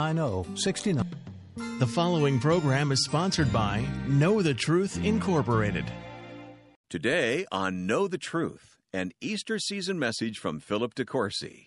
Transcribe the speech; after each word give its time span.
I 0.00 0.14
know, 0.14 0.46
69. 0.54 1.04
The 1.78 1.86
following 1.86 2.40
program 2.40 2.90
is 2.90 3.04
sponsored 3.04 3.52
by 3.52 3.84
Know 4.08 4.40
the 4.40 4.54
Truth 4.54 5.04
Incorporated. 5.04 5.84
Today 6.88 7.44
on 7.52 7.86
Know 7.86 8.08
the 8.08 8.16
Truth, 8.16 8.78
an 8.94 9.12
Easter 9.20 9.58
season 9.58 9.98
message 9.98 10.38
from 10.38 10.58
Philip 10.58 10.94
DeCourcy. 10.94 11.66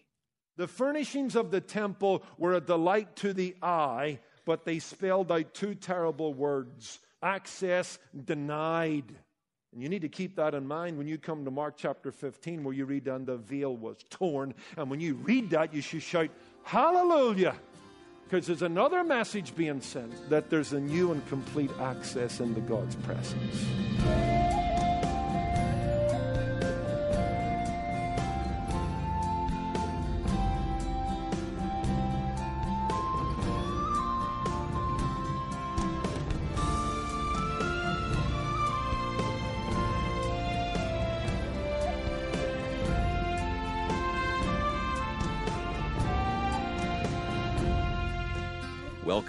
The 0.58 0.68
furnishings 0.68 1.36
of 1.36 1.52
the 1.52 1.62
temple 1.62 2.24
were 2.40 2.54
a 2.54 2.60
delight 2.60 3.16
to 3.18 3.34
the 3.34 3.56
eye, 3.62 4.18
but 4.46 4.66
they 4.66 4.80
spelled 4.80 5.32
out 5.32 5.54
two 5.54 5.76
terrible 5.76 6.34
words 6.34 7.02
access 7.22 8.00
denied. 8.26 9.14
And 9.74 9.84
you 9.84 9.90
need 9.90 10.02
to 10.02 10.10
keep 10.10 10.38
that 10.38 10.56
in 10.56 10.66
mind 10.68 10.98
when 10.98 11.08
you 11.08 11.20
come 11.20 11.46
to 11.46 11.52
Mark 11.52 11.76
chapter 11.78 12.12
15, 12.12 12.64
where 12.64 12.74
you 12.74 12.86
read, 12.86 13.08
and 13.08 13.28
the 13.28 13.38
veil 13.38 13.78
was 13.78 13.98
torn. 14.10 14.56
And 14.76 14.90
when 14.90 15.00
you 15.00 15.14
read 15.14 15.52
that, 15.52 15.72
you 15.72 15.82
should 15.82 16.02
shout, 16.02 16.32
Hallelujah! 16.64 17.56
Because 18.34 18.48
there's 18.48 18.64
another 18.64 19.04
message 19.04 19.56
being 19.56 19.80
sent 19.80 20.28
that 20.32 20.50
there's 20.50 20.74
a 20.74 20.80
new 20.80 21.12
and 21.12 21.24
complete 21.30 21.70
access 21.80 22.40
into 22.40 22.62
God's 22.62 22.96
presence. 22.96 24.53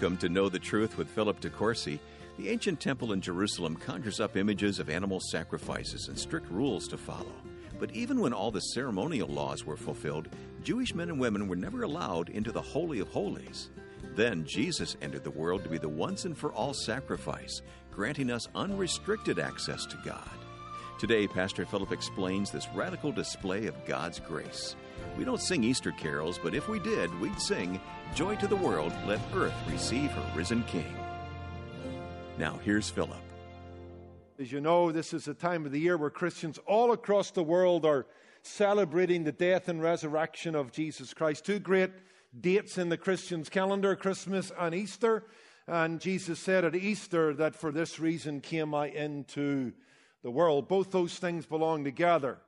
Welcome 0.05 0.19
to 0.19 0.29
Know 0.29 0.51
the 0.51 0.59
Truth 0.59 0.99
with 0.99 1.09
Philip 1.09 1.41
DeCourcy. 1.41 1.99
The 2.37 2.51
ancient 2.51 2.79
temple 2.79 3.15
in 3.15 3.23
Jerusalem 3.23 3.75
conjures 3.75 4.21
up 4.21 4.37
images 4.37 4.79
of 4.79 4.91
animal 4.91 5.19
sacrifices 5.19 6.09
and 6.09 6.19
strict 6.19 6.51
rules 6.51 6.87
to 6.89 6.99
follow. 6.99 7.33
But 7.79 7.91
even 7.93 8.21
when 8.21 8.35
all 8.35 8.51
the 8.51 8.61
ceremonial 8.61 9.29
laws 9.29 9.65
were 9.65 9.79
fulfilled, 9.79 10.29
Jewish 10.63 10.95
men 10.95 11.09
and 11.09 11.19
women 11.19 11.49
were 11.49 11.57
never 11.57 11.85
allowed 11.85 12.29
into 12.29 12.53
the 12.53 12.61
Holy 12.61 12.99
of 12.99 13.09
Holies. 13.09 13.71
Then 14.15 14.45
Jesus 14.45 14.99
entered 15.01 15.25
the 15.25 15.31
world 15.31 15.63
to 15.63 15.71
be 15.71 15.79
the 15.79 15.89
once 15.89 16.27
and 16.27 16.37
for 16.37 16.53
all 16.53 16.75
sacrifice, 16.75 17.63
granting 17.91 18.31
us 18.31 18.47
unrestricted 18.55 19.39
access 19.39 19.87
to 19.87 19.97
God. 20.05 20.29
Today, 20.99 21.27
Pastor 21.27 21.65
Philip 21.65 21.93
explains 21.93 22.51
this 22.51 22.69
radical 22.75 23.11
display 23.11 23.69
of 23.69 23.87
God's 23.87 24.21
grace. 24.21 24.77
We 25.17 25.25
don't 25.25 25.41
sing 25.41 25.63
Easter 25.63 25.93
carols, 25.93 26.39
but 26.43 26.55
if 26.55 26.69
we 26.69 26.81
did, 26.81 27.19
we'd 27.21 27.41
sing, 27.41 27.81
Joy 28.15 28.37
to 28.37 28.47
the 28.47 28.57
world, 28.57 28.93
let 29.07 29.21
earth 29.35 29.55
receive 29.69 30.11
her 30.11 30.33
risen 30.37 30.63
King. 30.65 30.95
Now, 32.39 32.59
here's 32.65 32.91
Philip. 32.91 33.21
As 34.39 34.51
you 34.51 34.61
know, 34.61 34.91
this 34.91 35.13
is 35.13 35.29
a 35.29 35.35
time 35.35 35.67
of 35.67 35.73
the 35.73 35.81
year 35.81 35.97
where 35.97 36.11
Christians 36.11 36.59
all 36.67 36.93
across 36.93 37.31
the 37.31 37.43
world 37.43 37.85
are 37.85 38.07
celebrating 38.43 39.25
the 39.25 39.33
death 39.33 39.69
and 39.69 39.81
resurrection 39.81 40.55
of 40.55 40.73
Jesus 40.73 41.15
Christ. 41.15 41.45
Two 41.45 41.59
great 41.59 41.93
dates 42.39 42.77
in 42.77 42.89
the 42.89 42.97
Christian's 42.97 43.49
calendar 43.49 43.95
Christmas 43.97 44.51
and 44.59 44.75
Easter. 44.75 45.25
And 45.67 46.01
Jesus 46.01 46.39
said 46.41 46.65
at 46.65 46.75
Easter 46.75 47.33
that 47.35 47.55
for 47.55 47.73
this 47.73 47.99
reason 47.99 48.41
came 48.41 48.75
I 48.75 48.89
into 48.89 49.73
the 50.23 50.31
world. 50.31 50.69
Both 50.69 50.91
those 50.91 51.19
things 51.19 51.47
belong 51.47 51.85
together. 51.85 52.39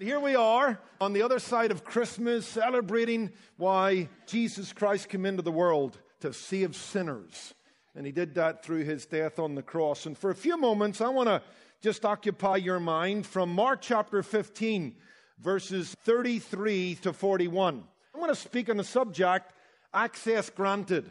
Here 0.00 0.18
we 0.18 0.34
are 0.34 0.80
on 1.00 1.12
the 1.12 1.22
other 1.22 1.38
side 1.38 1.70
of 1.70 1.84
Christmas, 1.84 2.48
celebrating 2.48 3.30
why 3.58 4.08
Jesus 4.26 4.72
Christ 4.72 5.08
came 5.08 5.24
into 5.24 5.42
the 5.42 5.52
world 5.52 6.00
to 6.18 6.32
save 6.32 6.74
sinners. 6.74 7.54
And 7.94 8.04
he 8.04 8.10
did 8.10 8.34
that 8.34 8.64
through 8.64 8.82
his 8.82 9.06
death 9.06 9.38
on 9.38 9.54
the 9.54 9.62
cross. 9.62 10.04
And 10.04 10.18
for 10.18 10.30
a 10.30 10.34
few 10.34 10.56
moments, 10.56 11.00
I 11.00 11.10
want 11.10 11.28
to 11.28 11.42
just 11.80 12.04
occupy 12.04 12.56
your 12.56 12.80
mind 12.80 13.24
from 13.24 13.52
Mark 13.54 13.82
chapter 13.82 14.20
15, 14.24 14.96
verses 15.38 15.94
33 16.00 16.96
to 17.02 17.12
41. 17.12 17.84
I'm 18.12 18.20
going 18.20 18.34
to 18.34 18.34
speak 18.34 18.68
on 18.68 18.78
the 18.78 18.84
subject 18.84 19.52
access 19.92 20.50
granted. 20.50 21.08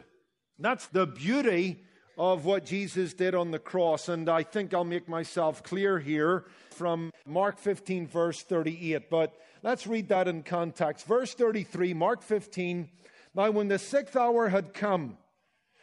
That's 0.58 0.88
the 0.88 1.06
beauty 1.06 1.80
of 2.16 2.44
what 2.44 2.64
Jesus 2.64 3.14
did 3.14 3.34
on 3.34 3.50
the 3.50 3.58
cross. 3.58 4.08
And 4.08 4.28
I 4.28 4.42
think 4.42 4.72
I'll 4.72 4.84
make 4.84 5.08
myself 5.08 5.62
clear 5.62 5.98
here 5.98 6.44
from 6.70 7.10
Mark 7.26 7.58
15, 7.58 8.06
verse 8.06 8.42
38. 8.42 9.10
But 9.10 9.34
let's 9.62 9.86
read 9.86 10.08
that 10.08 10.28
in 10.28 10.42
context. 10.42 11.06
Verse 11.06 11.34
33, 11.34 11.94
Mark 11.94 12.22
15. 12.22 12.88
Now, 13.34 13.50
when 13.50 13.68
the 13.68 13.78
sixth 13.78 14.16
hour 14.16 14.48
had 14.48 14.74
come, 14.74 15.18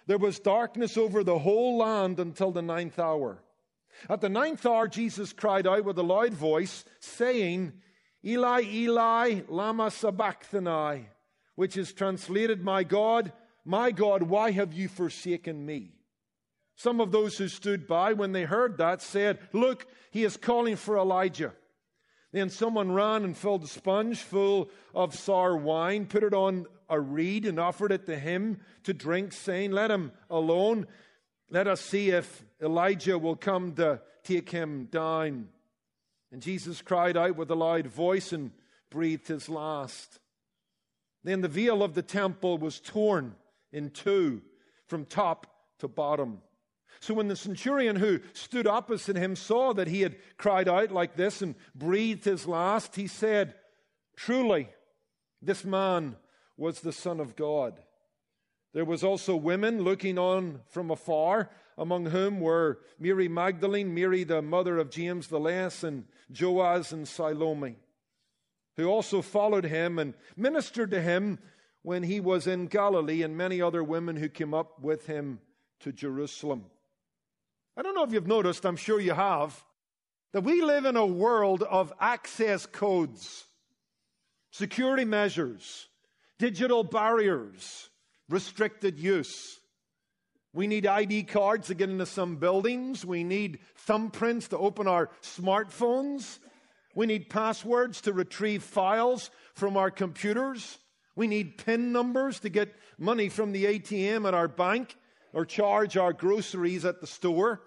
there 0.07 0.17
was 0.17 0.39
darkness 0.39 0.97
over 0.97 1.23
the 1.23 1.39
whole 1.39 1.77
land 1.77 2.19
until 2.19 2.51
the 2.51 2.61
ninth 2.61 2.97
hour. 2.97 3.43
At 4.09 4.21
the 4.21 4.29
ninth 4.29 4.65
hour, 4.65 4.87
Jesus 4.87 5.33
cried 5.33 5.67
out 5.67 5.85
with 5.85 5.97
a 5.97 6.03
loud 6.03 6.33
voice, 6.33 6.85
saying, 6.99 7.73
Eli, 8.23 8.61
Eli, 8.63 9.41
Lama 9.47 9.91
Sabachthani, 9.91 11.07
which 11.55 11.77
is 11.77 11.93
translated, 11.93 12.63
My 12.63 12.83
God, 12.83 13.31
my 13.65 13.91
God, 13.91 14.23
why 14.23 14.51
have 14.51 14.73
you 14.73 14.87
forsaken 14.87 15.65
me? 15.65 15.91
Some 16.81 16.99
of 16.99 17.11
those 17.11 17.37
who 17.37 17.47
stood 17.47 17.85
by 17.85 18.13
when 18.13 18.31
they 18.31 18.41
heard 18.41 18.79
that 18.79 19.03
said, 19.03 19.37
Look, 19.53 19.85
he 20.09 20.23
is 20.23 20.35
calling 20.35 20.75
for 20.75 20.97
Elijah. 20.97 21.53
Then 22.31 22.49
someone 22.49 22.91
ran 22.91 23.23
and 23.23 23.37
filled 23.37 23.65
a 23.65 23.67
sponge 23.67 24.17
full 24.17 24.71
of 24.95 25.13
sour 25.13 25.55
wine, 25.55 26.07
put 26.07 26.23
it 26.23 26.33
on 26.33 26.65
a 26.89 26.99
reed, 26.99 27.45
and 27.45 27.59
offered 27.59 27.91
it 27.91 28.07
to 28.07 28.17
him 28.17 28.61
to 28.85 28.95
drink, 28.95 29.31
saying, 29.31 29.69
Let 29.69 29.91
him 29.91 30.11
alone. 30.27 30.87
Let 31.51 31.67
us 31.67 31.81
see 31.81 32.09
if 32.09 32.43
Elijah 32.59 33.19
will 33.19 33.35
come 33.35 33.73
to 33.73 34.01
take 34.23 34.49
him 34.49 34.85
down. 34.85 35.49
And 36.31 36.41
Jesus 36.41 36.81
cried 36.81 37.15
out 37.15 37.35
with 37.35 37.51
a 37.51 37.55
loud 37.55 37.85
voice 37.85 38.33
and 38.33 38.49
breathed 38.89 39.27
his 39.27 39.47
last. 39.47 40.19
Then 41.23 41.41
the 41.41 41.47
veil 41.47 41.83
of 41.83 41.93
the 41.93 42.01
temple 42.01 42.57
was 42.57 42.79
torn 42.79 43.35
in 43.71 43.91
two 43.91 44.41
from 44.87 45.05
top 45.05 45.45
to 45.77 45.87
bottom. 45.87 46.41
So 47.01 47.15
when 47.15 47.29
the 47.29 47.35
centurion 47.35 47.95
who 47.95 48.19
stood 48.33 48.67
opposite 48.67 49.15
him 49.15 49.35
saw 49.35 49.73
that 49.73 49.87
he 49.87 50.01
had 50.01 50.17
cried 50.37 50.69
out 50.69 50.91
like 50.91 51.15
this 51.15 51.41
and 51.41 51.55
breathed 51.73 52.25
his 52.25 52.45
last, 52.45 52.95
he 52.95 53.07
said, 53.07 53.55
Truly, 54.15 54.69
this 55.41 55.65
man 55.65 56.15
was 56.57 56.81
the 56.81 56.93
Son 56.93 57.19
of 57.19 57.35
God. 57.35 57.79
There 58.75 58.85
was 58.85 59.03
also 59.03 59.35
women 59.35 59.81
looking 59.81 60.19
on 60.19 60.61
from 60.67 60.91
afar, 60.91 61.49
among 61.75 62.05
whom 62.05 62.39
were 62.39 62.81
Mary 62.99 63.27
Magdalene, 63.27 63.95
Mary 63.95 64.23
the 64.23 64.43
mother 64.43 64.77
of 64.77 64.91
James 64.91 65.27
the 65.27 65.39
Less, 65.39 65.83
and 65.83 66.05
Joses 66.31 66.93
and 66.93 67.07
Salome, 67.07 67.77
who 68.77 68.85
also 68.85 69.23
followed 69.23 69.65
him 69.65 69.97
and 69.97 70.13
ministered 70.37 70.91
to 70.91 71.01
him 71.01 71.39
when 71.81 72.03
he 72.03 72.19
was 72.19 72.45
in 72.45 72.67
Galilee, 72.67 73.23
and 73.23 73.35
many 73.35 73.59
other 73.59 73.83
women 73.83 74.17
who 74.17 74.29
came 74.29 74.53
up 74.53 74.79
with 74.79 75.07
him 75.07 75.39
to 75.79 75.91
Jerusalem. 75.91 76.65
I 77.77 77.81
don't 77.81 77.95
know 77.95 78.03
if 78.03 78.11
you've 78.11 78.27
noticed, 78.27 78.65
I'm 78.65 78.75
sure 78.75 78.99
you 78.99 79.13
have, 79.13 79.63
that 80.33 80.43
we 80.43 80.61
live 80.61 80.85
in 80.85 80.95
a 80.97 81.05
world 81.05 81.63
of 81.63 81.93
access 81.99 82.65
codes, 82.65 83.45
security 84.51 85.05
measures, 85.05 85.87
digital 86.37 86.83
barriers, 86.83 87.89
restricted 88.29 88.99
use. 88.99 89.59
We 90.53 90.67
need 90.67 90.85
ID 90.85 91.23
cards 91.23 91.67
to 91.67 91.75
get 91.75 91.89
into 91.89 92.05
some 92.05 92.35
buildings. 92.35 93.05
We 93.05 93.23
need 93.23 93.59
thumbprints 93.87 94.49
to 94.49 94.57
open 94.57 94.87
our 94.87 95.09
smartphones. 95.21 96.39
We 96.93 97.05
need 97.05 97.29
passwords 97.29 98.01
to 98.01 98.11
retrieve 98.11 98.63
files 98.63 99.31
from 99.53 99.77
our 99.77 99.89
computers. 99.89 100.77
We 101.15 101.27
need 101.27 101.57
PIN 101.57 101.93
numbers 101.93 102.41
to 102.41 102.49
get 102.49 102.75
money 102.97 103.29
from 103.29 103.53
the 103.53 103.65
ATM 103.65 104.27
at 104.27 104.33
our 104.33 104.49
bank 104.49 104.97
or 105.33 105.45
charge 105.45 105.97
our 105.97 106.13
groceries 106.13 106.85
at 106.85 107.01
the 107.01 107.07
store. 107.07 107.61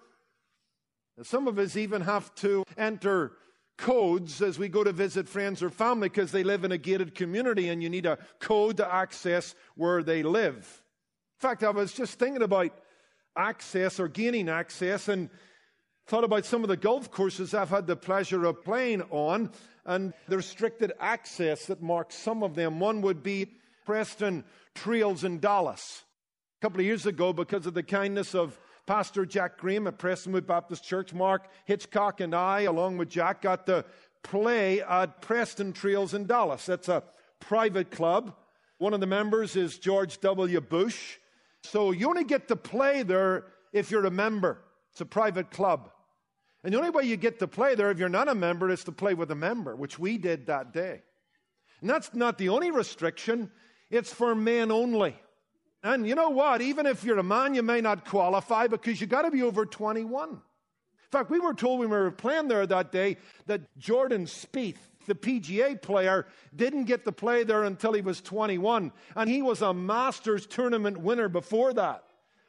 Some 1.23 1.47
of 1.47 1.57
us 1.57 1.77
even 1.77 2.01
have 2.01 2.33
to 2.35 2.63
enter 2.77 3.33
codes 3.77 4.41
as 4.41 4.57
we 4.57 4.69
go 4.69 4.83
to 4.83 4.91
visit 4.91 5.27
friends 5.27 5.61
or 5.61 5.69
family 5.69 6.09
because 6.09 6.31
they 6.31 6.43
live 6.43 6.63
in 6.63 6.71
a 6.71 6.77
gated 6.77 7.15
community 7.15 7.69
and 7.69 7.83
you 7.83 7.89
need 7.89 8.05
a 8.05 8.17
code 8.39 8.77
to 8.77 8.93
access 8.93 9.55
where 9.75 10.03
they 10.03 10.23
live. 10.23 10.55
In 11.37 11.49
fact, 11.49 11.63
I 11.63 11.69
was 11.71 11.93
just 11.93 12.17
thinking 12.17 12.41
about 12.41 12.71
access 13.37 13.99
or 13.99 14.07
gaining 14.07 14.47
access 14.47 15.09
and 15.09 15.29
thought 16.07 16.23
about 16.23 16.45
some 16.45 16.63
of 16.63 16.69
the 16.69 16.77
golf 16.77 17.11
courses 17.11 17.53
I've 17.53 17.69
had 17.69 17.87
the 17.87 17.95
pleasure 17.95 18.45
of 18.45 18.63
playing 18.63 19.01
on 19.09 19.51
and 19.85 20.13
the 20.27 20.37
restricted 20.37 20.93
access 20.99 21.65
that 21.65 21.81
marks 21.81 22.15
some 22.15 22.43
of 22.43 22.55
them. 22.55 22.79
One 22.79 23.01
would 23.01 23.23
be 23.23 23.47
Preston 23.85 24.45
Trails 24.73 25.23
in 25.23 25.39
Dallas. 25.39 26.04
Couple 26.65 26.79
of 26.79 26.87
years 26.87 27.05
ago, 27.05 27.31
because 27.31 27.67
of 27.67 27.75
the 27.75 27.83
kindness 27.83 28.33
of 28.33 28.59
Pastor 28.87 29.23
Jack 29.23 29.59
Graham 29.59 29.85
at 29.85 29.99
Prestonwood 29.99 30.47
Baptist 30.47 30.83
Church, 30.83 31.13
Mark 31.13 31.47
Hitchcock 31.65 32.21
and 32.21 32.33
I, 32.33 32.61
along 32.61 32.97
with 32.97 33.07
Jack, 33.07 33.43
got 33.43 33.67
to 33.67 33.85
play 34.23 34.81
at 34.81 35.21
Preston 35.21 35.73
Trails 35.73 36.15
in 36.15 36.25
Dallas. 36.25 36.65
That's 36.65 36.89
a 36.89 37.03
private 37.39 37.91
club. 37.91 38.35
One 38.79 38.95
of 38.95 38.99
the 38.99 39.05
members 39.05 39.55
is 39.55 39.77
George 39.77 40.19
W. 40.21 40.59
Bush. 40.59 41.17
So 41.61 41.91
you 41.91 42.09
only 42.09 42.23
get 42.23 42.47
to 42.47 42.55
play 42.55 43.03
there 43.03 43.45
if 43.71 43.91
you're 43.91 44.07
a 44.07 44.09
member. 44.09 44.57
It's 44.91 45.01
a 45.01 45.05
private 45.05 45.51
club. 45.51 45.91
And 46.63 46.73
the 46.73 46.79
only 46.79 46.89
way 46.89 47.03
you 47.03 47.15
get 47.15 47.37
to 47.37 47.47
play 47.47 47.75
there 47.75 47.91
if 47.91 47.99
you're 47.99 48.09
not 48.09 48.27
a 48.27 48.33
member 48.33 48.71
is 48.71 48.83
to 48.85 48.91
play 48.91 49.13
with 49.13 49.29
a 49.29 49.35
member, 49.35 49.75
which 49.75 49.99
we 49.99 50.17
did 50.17 50.47
that 50.47 50.73
day. 50.73 51.03
And 51.81 51.87
that's 51.91 52.15
not 52.15 52.39
the 52.39 52.49
only 52.49 52.71
restriction, 52.71 53.51
it's 53.91 54.11
for 54.11 54.33
men 54.33 54.71
only. 54.71 55.15
And 55.85 56.07
you 56.07 56.15
know 56.15 56.31
what? 56.31 56.63
Even 56.63 56.87
if 56.87 57.03
you're 57.03 57.19
a 57.19 57.23
man, 57.23 57.53
you 57.53 57.61
may 57.61 57.79
not 57.79 58.05
qualify 58.05 58.65
because 58.65 58.99
you've 58.99 59.11
got 59.11 59.21
to 59.21 59.29
be 59.29 59.43
over 59.43 59.67
21. 59.67 60.29
In 60.31 60.37
fact, 61.11 61.29
we 61.29 61.39
were 61.39 61.53
told 61.53 61.79
when 61.79 61.91
we 61.91 61.95
were 61.95 62.09
playing 62.09 62.47
there 62.47 62.65
that 62.65 62.91
day 62.91 63.17
that 63.45 63.77
Jordan 63.77 64.25
Spieth, 64.25 64.79
the 65.05 65.13
PGA 65.13 65.79
player, 65.79 66.25
didn't 66.55 66.85
get 66.85 67.05
to 67.05 67.11
play 67.11 67.43
there 67.43 67.65
until 67.65 67.93
he 67.93 68.01
was 68.01 68.19
21. 68.19 68.91
And 69.15 69.29
he 69.29 69.43
was 69.43 69.61
a 69.61 69.75
Masters 69.75 70.47
tournament 70.47 70.97
winner 70.97 71.29
before 71.29 71.71
that. 71.73 72.03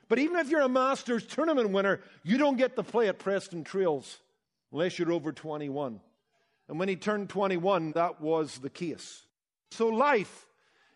But 0.09 0.19
even 0.19 0.39
if 0.39 0.49
you're 0.49 0.63
a 0.63 0.69
Masters 0.69 1.27
tournament 1.27 1.69
winner, 1.69 2.01
you 2.23 2.39
don't 2.39 2.57
get 2.57 2.75
to 2.77 2.83
play 2.83 3.09
at 3.09 3.19
Preston 3.19 3.65
Trails 3.65 4.19
unless 4.73 4.99
you're 4.99 5.13
over 5.13 5.31
21. 5.31 6.01
And 6.71 6.79
when 6.79 6.89
he 6.89 6.97
turned 6.97 7.29
21, 7.29 7.93
that 7.93 8.19
was 8.19 8.57
the 8.57 8.71
case. 8.71 9.27
So 9.73 9.89
life 9.89 10.47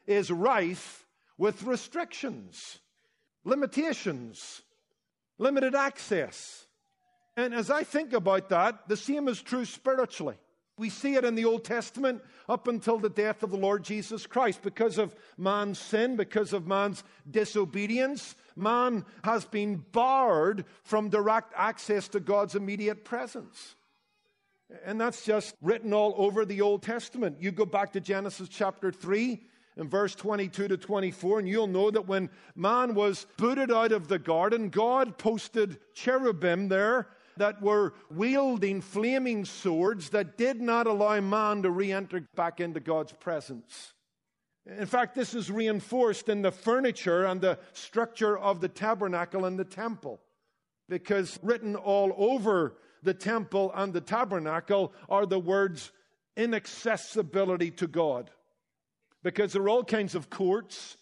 is 0.06 0.30
rife 0.30 1.04
with 1.40 1.62
restrictions, 1.62 2.80
limitations, 3.44 4.60
limited 5.38 5.74
access. 5.74 6.66
And 7.34 7.54
as 7.54 7.70
I 7.70 7.82
think 7.82 8.12
about 8.12 8.50
that, 8.50 8.86
the 8.88 8.96
same 8.96 9.26
is 9.26 9.40
true 9.40 9.64
spiritually. 9.64 10.36
We 10.76 10.90
see 10.90 11.14
it 11.14 11.24
in 11.24 11.36
the 11.36 11.46
Old 11.46 11.64
Testament 11.64 12.20
up 12.46 12.68
until 12.68 12.98
the 12.98 13.08
death 13.08 13.42
of 13.42 13.50
the 13.50 13.56
Lord 13.56 13.84
Jesus 13.84 14.26
Christ. 14.26 14.60
Because 14.60 14.98
of 14.98 15.14
man's 15.38 15.78
sin, 15.78 16.14
because 16.16 16.52
of 16.52 16.66
man's 16.66 17.04
disobedience, 17.30 18.34
man 18.54 19.06
has 19.24 19.46
been 19.46 19.82
barred 19.92 20.66
from 20.82 21.08
direct 21.08 21.54
access 21.56 22.06
to 22.08 22.20
God's 22.20 22.54
immediate 22.54 23.02
presence. 23.02 23.76
And 24.84 25.00
that's 25.00 25.24
just 25.24 25.54
written 25.62 25.94
all 25.94 26.14
over 26.18 26.44
the 26.44 26.60
Old 26.60 26.82
Testament. 26.82 27.38
You 27.40 27.50
go 27.50 27.64
back 27.64 27.94
to 27.94 28.00
Genesis 28.00 28.50
chapter 28.50 28.92
3 28.92 29.40
and 29.80 29.90
verse 29.90 30.14
22 30.14 30.68
to 30.68 30.76
24, 30.76 31.40
and 31.40 31.48
you'll 31.48 31.66
know 31.66 31.90
that 31.90 32.06
when 32.06 32.28
man 32.54 32.94
was 32.94 33.26
booted 33.38 33.72
out 33.72 33.92
of 33.92 34.08
the 34.08 34.18
garden, 34.18 34.68
God 34.68 35.16
posted 35.16 35.78
cherubim 35.94 36.68
there 36.68 37.08
that 37.38 37.62
were 37.62 37.94
wielding 38.10 38.82
flaming 38.82 39.46
swords 39.46 40.10
that 40.10 40.36
did 40.36 40.60
not 40.60 40.86
allow 40.86 41.18
man 41.20 41.62
to 41.62 41.70
re 41.70 41.90
enter 41.90 42.26
back 42.36 42.60
into 42.60 42.78
God's 42.78 43.12
presence. 43.12 43.94
In 44.66 44.86
fact, 44.86 45.14
this 45.14 45.34
is 45.34 45.50
reinforced 45.50 46.28
in 46.28 46.42
the 46.42 46.52
furniture 46.52 47.24
and 47.24 47.40
the 47.40 47.58
structure 47.72 48.38
of 48.38 48.60
the 48.60 48.68
tabernacle 48.68 49.46
and 49.46 49.58
the 49.58 49.64
temple, 49.64 50.20
because 50.90 51.38
written 51.42 51.74
all 51.74 52.14
over 52.18 52.76
the 53.02 53.14
temple 53.14 53.72
and 53.74 53.94
the 53.94 54.02
tabernacle 54.02 54.92
are 55.08 55.24
the 55.24 55.40
words 55.40 55.90
inaccessibility 56.36 57.70
to 57.70 57.86
God. 57.86 58.30
Because 59.22 59.52
there 59.52 59.62
were 59.62 59.68
all 59.68 59.84
kinds 59.84 60.14
of 60.14 60.30
courts 60.30 60.96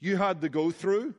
you 0.00 0.16
had 0.16 0.40
to 0.40 0.48
go 0.48 0.70
through. 0.70 1.14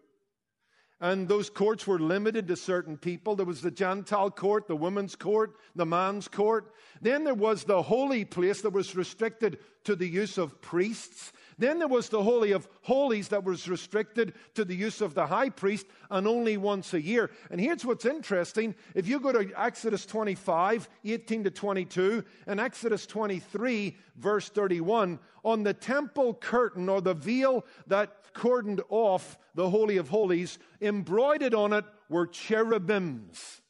And 0.99 1.27
those 1.27 1.49
courts 1.49 1.87
were 1.87 1.97
limited 1.97 2.47
to 2.47 2.55
certain 2.55 2.95
people. 2.95 3.35
There 3.35 3.45
was 3.45 3.61
the 3.61 3.71
Gentile 3.71 4.29
court, 4.29 4.67
the 4.67 4.75
women's 4.75 5.15
court, 5.15 5.55
the 5.75 5.85
man's 5.85 6.27
court. 6.27 6.73
Then 7.01 7.23
there 7.23 7.33
was 7.33 7.63
the 7.63 7.81
holy 7.81 8.23
place 8.23 8.61
that 8.61 8.69
was 8.69 8.95
restricted 8.95 9.57
to 9.83 9.95
the 9.95 10.07
use 10.07 10.37
of 10.37 10.61
priests. 10.61 11.31
Then 11.57 11.79
there 11.79 11.87
was 11.87 12.09
the 12.09 12.23
Holy 12.23 12.53
of 12.53 12.67
Holies 12.81 13.27
that 13.27 13.43
was 13.43 13.67
restricted 13.67 14.33
to 14.55 14.65
the 14.65 14.75
use 14.75 15.01
of 15.01 15.13
the 15.13 15.27
high 15.27 15.49
priest 15.49 15.85
and 16.09 16.27
only 16.27 16.57
once 16.57 16.93
a 16.93 17.01
year. 17.01 17.29
And 17.49 17.61
here's 17.61 17.85
what's 17.85 18.05
interesting. 18.05 18.73
If 18.95 19.07
you 19.07 19.19
go 19.19 19.31
to 19.31 19.51
Exodus 19.55 20.05
25, 20.05 20.89
18 21.05 21.43
to 21.43 21.51
22, 21.51 22.23
and 22.47 22.59
Exodus 22.59 23.05
23, 23.05 23.95
verse 24.15 24.49
31, 24.49 25.19
on 25.43 25.63
the 25.63 25.73
temple 25.73 26.33
curtain 26.33 26.89
or 26.89 27.01
the 27.01 27.13
veil 27.13 27.65
that 27.87 28.33
cordoned 28.33 28.81
off 28.89 29.37
the 29.55 29.69
Holy 29.69 29.97
of 29.97 30.09
Holies, 30.09 30.57
embroidered 30.81 31.53
on 31.53 31.73
it 31.73 31.85
were 32.09 32.27
cherubims, 32.27 33.61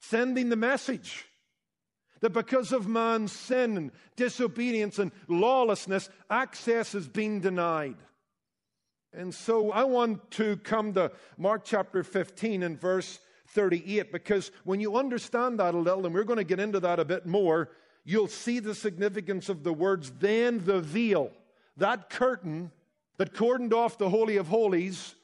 sending 0.00 0.48
the 0.48 0.56
message 0.56 1.26
that 2.20 2.32
because 2.32 2.72
of 2.72 2.86
man's 2.88 3.32
sin 3.32 3.76
and 3.76 3.90
disobedience 4.16 4.98
and 4.98 5.12
lawlessness, 5.28 6.08
access 6.30 6.92
has 6.92 7.08
been 7.08 7.40
denied. 7.40 7.96
And 9.12 9.34
so 9.34 9.72
I 9.72 9.84
want 9.84 10.30
to 10.32 10.56
come 10.58 10.92
to 10.94 11.10
Mark 11.38 11.64
chapter 11.64 12.02
15 12.02 12.62
and 12.62 12.80
verse 12.80 13.18
38 13.48 14.12
because 14.12 14.50
when 14.64 14.80
you 14.80 14.96
understand 14.96 15.58
that 15.60 15.74
a 15.74 15.78
little, 15.78 16.04
and 16.04 16.14
we're 16.14 16.24
going 16.24 16.38
to 16.38 16.44
get 16.44 16.60
into 16.60 16.80
that 16.80 17.00
a 17.00 17.04
bit 17.04 17.26
more, 17.26 17.70
you'll 18.04 18.28
see 18.28 18.58
the 18.58 18.74
significance 18.74 19.48
of 19.48 19.62
the 19.64 19.72
words, 19.72 20.12
then 20.18 20.62
the 20.64 20.80
veil, 20.80 21.30
that 21.76 22.10
curtain 22.10 22.70
that 23.16 23.32
cordoned 23.32 23.72
off 23.72 23.98
the 23.98 24.10
Holy 24.10 24.36
of 24.36 24.48
Holies, 24.48 25.14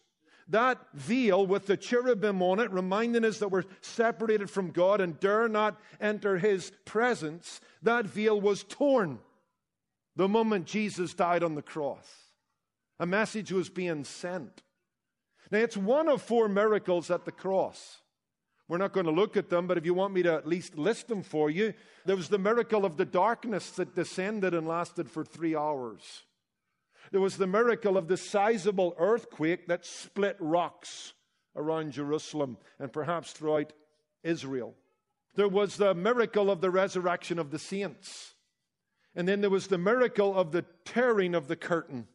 that 0.48 0.78
veil 0.94 1.46
with 1.46 1.66
the 1.66 1.76
cherubim 1.76 2.42
on 2.42 2.58
it, 2.58 2.70
reminding 2.70 3.24
us 3.24 3.38
that 3.38 3.48
we're 3.48 3.64
separated 3.80 4.50
from 4.50 4.70
God 4.70 5.00
and 5.00 5.18
dare 5.20 5.48
not 5.48 5.80
enter 6.00 6.38
his 6.38 6.72
presence, 6.84 7.60
that 7.82 8.06
veil 8.06 8.40
was 8.40 8.64
torn 8.64 9.18
the 10.16 10.28
moment 10.28 10.66
Jesus 10.66 11.14
died 11.14 11.42
on 11.42 11.54
the 11.54 11.62
cross. 11.62 12.06
A 12.98 13.06
message 13.06 13.50
was 13.50 13.68
being 13.68 14.04
sent. 14.04 14.62
Now, 15.50 15.58
it's 15.58 15.76
one 15.76 16.08
of 16.08 16.22
four 16.22 16.48
miracles 16.48 17.10
at 17.10 17.24
the 17.24 17.32
cross. 17.32 18.00
We're 18.68 18.78
not 18.78 18.92
going 18.92 19.06
to 19.06 19.12
look 19.12 19.36
at 19.36 19.50
them, 19.50 19.66
but 19.66 19.76
if 19.76 19.84
you 19.84 19.92
want 19.92 20.14
me 20.14 20.22
to 20.22 20.32
at 20.34 20.46
least 20.46 20.78
list 20.78 21.08
them 21.08 21.22
for 21.22 21.50
you, 21.50 21.74
there 22.06 22.16
was 22.16 22.28
the 22.28 22.38
miracle 22.38 22.84
of 22.84 22.96
the 22.96 23.04
darkness 23.04 23.70
that 23.72 23.94
descended 23.94 24.54
and 24.54 24.66
lasted 24.66 25.10
for 25.10 25.24
three 25.24 25.54
hours. 25.56 26.22
There 27.10 27.20
was 27.20 27.36
the 27.36 27.46
miracle 27.46 27.96
of 27.96 28.08
the 28.08 28.16
sizable 28.16 28.94
earthquake 28.98 29.66
that 29.66 29.84
split 29.84 30.36
rocks 30.38 31.12
around 31.56 31.92
Jerusalem 31.92 32.56
and 32.78 32.92
perhaps 32.92 33.32
throughout 33.32 33.72
Israel. 34.22 34.74
There 35.34 35.48
was 35.48 35.76
the 35.76 35.94
miracle 35.94 36.50
of 36.50 36.60
the 36.60 36.70
resurrection 36.70 37.38
of 37.38 37.50
the 37.50 37.58
saints. 37.58 38.34
And 39.14 39.28
then 39.28 39.40
there 39.40 39.50
was 39.50 39.66
the 39.66 39.78
miracle 39.78 40.34
of 40.34 40.52
the 40.52 40.64
tearing 40.84 41.34
of 41.34 41.48
the 41.48 41.56
curtain, 41.56 42.06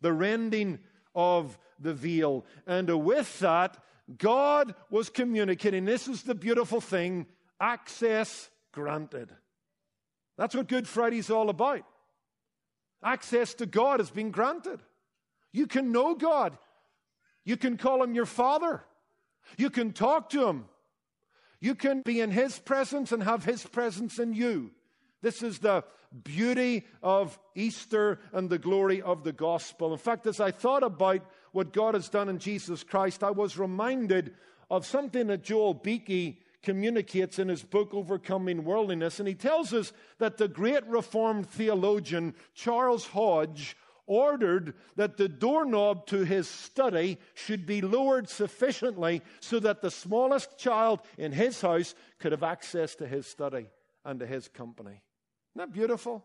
the 0.00 0.12
rending 0.12 0.78
of 1.14 1.58
the 1.78 1.92
veil. 1.92 2.46
And 2.66 3.04
with 3.04 3.38
that, 3.40 3.76
God 4.16 4.74
was 4.90 5.10
communicating. 5.10 5.84
This 5.84 6.08
is 6.08 6.22
the 6.22 6.34
beautiful 6.34 6.80
thing 6.80 7.26
access 7.60 8.50
granted. 8.72 9.30
That's 10.38 10.54
what 10.54 10.68
Good 10.68 10.88
Friday's 10.88 11.30
all 11.30 11.50
about. 11.50 11.84
Access 13.02 13.54
to 13.54 13.66
God 13.66 14.00
has 14.00 14.10
been 14.10 14.30
granted. 14.30 14.80
You 15.52 15.66
can 15.66 15.92
know 15.92 16.14
God. 16.14 16.56
You 17.44 17.56
can 17.56 17.76
call 17.76 18.02
him 18.02 18.14
your 18.14 18.26
father. 18.26 18.84
You 19.56 19.70
can 19.70 19.92
talk 19.92 20.30
to 20.30 20.46
him. 20.46 20.66
You 21.60 21.74
can 21.74 22.02
be 22.02 22.20
in 22.20 22.30
his 22.30 22.58
presence 22.58 23.12
and 23.12 23.22
have 23.22 23.44
his 23.44 23.66
presence 23.66 24.18
in 24.18 24.34
you. 24.34 24.70
This 25.22 25.42
is 25.42 25.58
the 25.58 25.84
beauty 26.24 26.86
of 27.02 27.38
Easter 27.54 28.18
and 28.32 28.48
the 28.48 28.58
glory 28.58 29.02
of 29.02 29.24
the 29.24 29.32
gospel. 29.32 29.92
In 29.92 29.98
fact, 29.98 30.26
as 30.26 30.40
I 30.40 30.50
thought 30.50 30.82
about 30.82 31.22
what 31.52 31.72
God 31.72 31.94
has 31.94 32.08
done 32.08 32.28
in 32.28 32.38
Jesus 32.38 32.82
Christ, 32.82 33.22
I 33.22 33.30
was 33.30 33.58
reminded 33.58 34.34
of 34.70 34.86
something 34.86 35.26
that 35.26 35.42
Joel 35.42 35.74
Beeke 35.74 36.42
communicates 36.62 37.38
in 37.38 37.48
his 37.48 37.62
book, 37.62 37.94
Overcoming 37.94 38.64
Worldliness. 38.64 39.18
And 39.18 39.28
he 39.28 39.34
tells 39.34 39.72
us 39.72 39.92
that 40.18 40.36
the 40.36 40.48
great 40.48 40.86
Reformed 40.86 41.48
theologian 41.48 42.34
Charles 42.54 43.06
Hodge 43.06 43.76
ordered 44.06 44.74
that 44.96 45.16
the 45.16 45.28
doorknob 45.28 46.04
to 46.06 46.24
his 46.24 46.48
study 46.48 47.16
should 47.34 47.64
be 47.64 47.80
lowered 47.80 48.28
sufficiently 48.28 49.22
so 49.38 49.60
that 49.60 49.80
the 49.80 49.90
smallest 49.90 50.58
child 50.58 51.00
in 51.16 51.30
his 51.30 51.60
house 51.60 51.94
could 52.18 52.32
have 52.32 52.42
access 52.42 52.96
to 52.96 53.06
his 53.06 53.26
study 53.26 53.68
and 54.04 54.18
to 54.18 54.26
his 54.26 54.48
company. 54.48 55.00
Isn't 55.54 55.70
that 55.70 55.72
beautiful? 55.72 56.24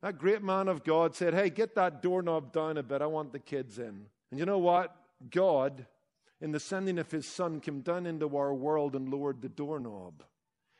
That 0.00 0.18
great 0.18 0.42
man 0.42 0.68
of 0.68 0.84
God 0.84 1.14
said, 1.14 1.34
Hey, 1.34 1.50
get 1.50 1.74
that 1.74 2.02
doorknob 2.02 2.52
down 2.52 2.78
a 2.78 2.82
bit. 2.82 3.02
I 3.02 3.06
want 3.06 3.32
the 3.32 3.38
kids 3.38 3.78
in. 3.78 4.06
And 4.30 4.38
you 4.38 4.46
know 4.46 4.58
what? 4.58 4.96
God, 5.30 5.84
in 6.40 6.52
the 6.52 6.60
sending 6.60 6.98
of 6.98 7.10
his 7.10 7.26
Son, 7.26 7.60
came 7.60 7.80
down 7.80 8.06
into 8.06 8.36
our 8.36 8.54
world 8.54 8.94
and 8.94 9.08
lowered 9.08 9.42
the 9.42 9.48
doorknob 9.48 10.22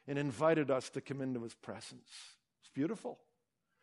and 0.07 0.19
invited 0.19 0.71
us 0.71 0.89
to 0.91 1.01
come 1.01 1.21
into 1.21 1.43
his 1.43 1.55
presence. 1.55 2.09
It's 2.61 2.71
beautiful. 2.73 3.19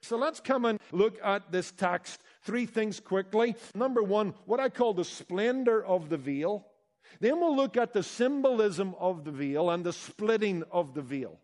So 0.01 0.17
let's 0.17 0.39
come 0.39 0.65
and 0.65 0.79
look 0.91 1.20
at 1.24 1.51
this 1.51 1.72
text. 1.72 2.22
Three 2.44 2.65
things 2.65 3.00
quickly. 3.00 3.55
Number 3.74 4.03
one, 4.03 4.34
what 4.46 4.60
I 4.60 4.70
call 4.70 4.94
the 4.94 5.03
splendor 5.03 5.84
of 5.84 6.10
the 6.10 6.17
veil. 6.17 6.65
Then 7.20 7.39
we'll 7.39 7.55
look 7.55 7.77
at 7.77 7.94
the 7.94 8.03
symbolism 8.03 8.96
of 9.00 9.24
the 9.24 9.32
veil 9.32 9.70
and 9.70 9.84
the 9.84 9.94
splitting 9.94 10.63
of 10.72 10.94
the 10.94 11.01
veil. 11.01 11.39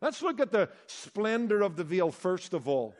Let's 0.00 0.22
look 0.22 0.40
at 0.40 0.52
the 0.52 0.68
splendor 0.86 1.62
of 1.62 1.76
the 1.76 1.84
veil 1.84 2.10
first 2.10 2.52
of 2.52 2.68
all. 2.68 2.94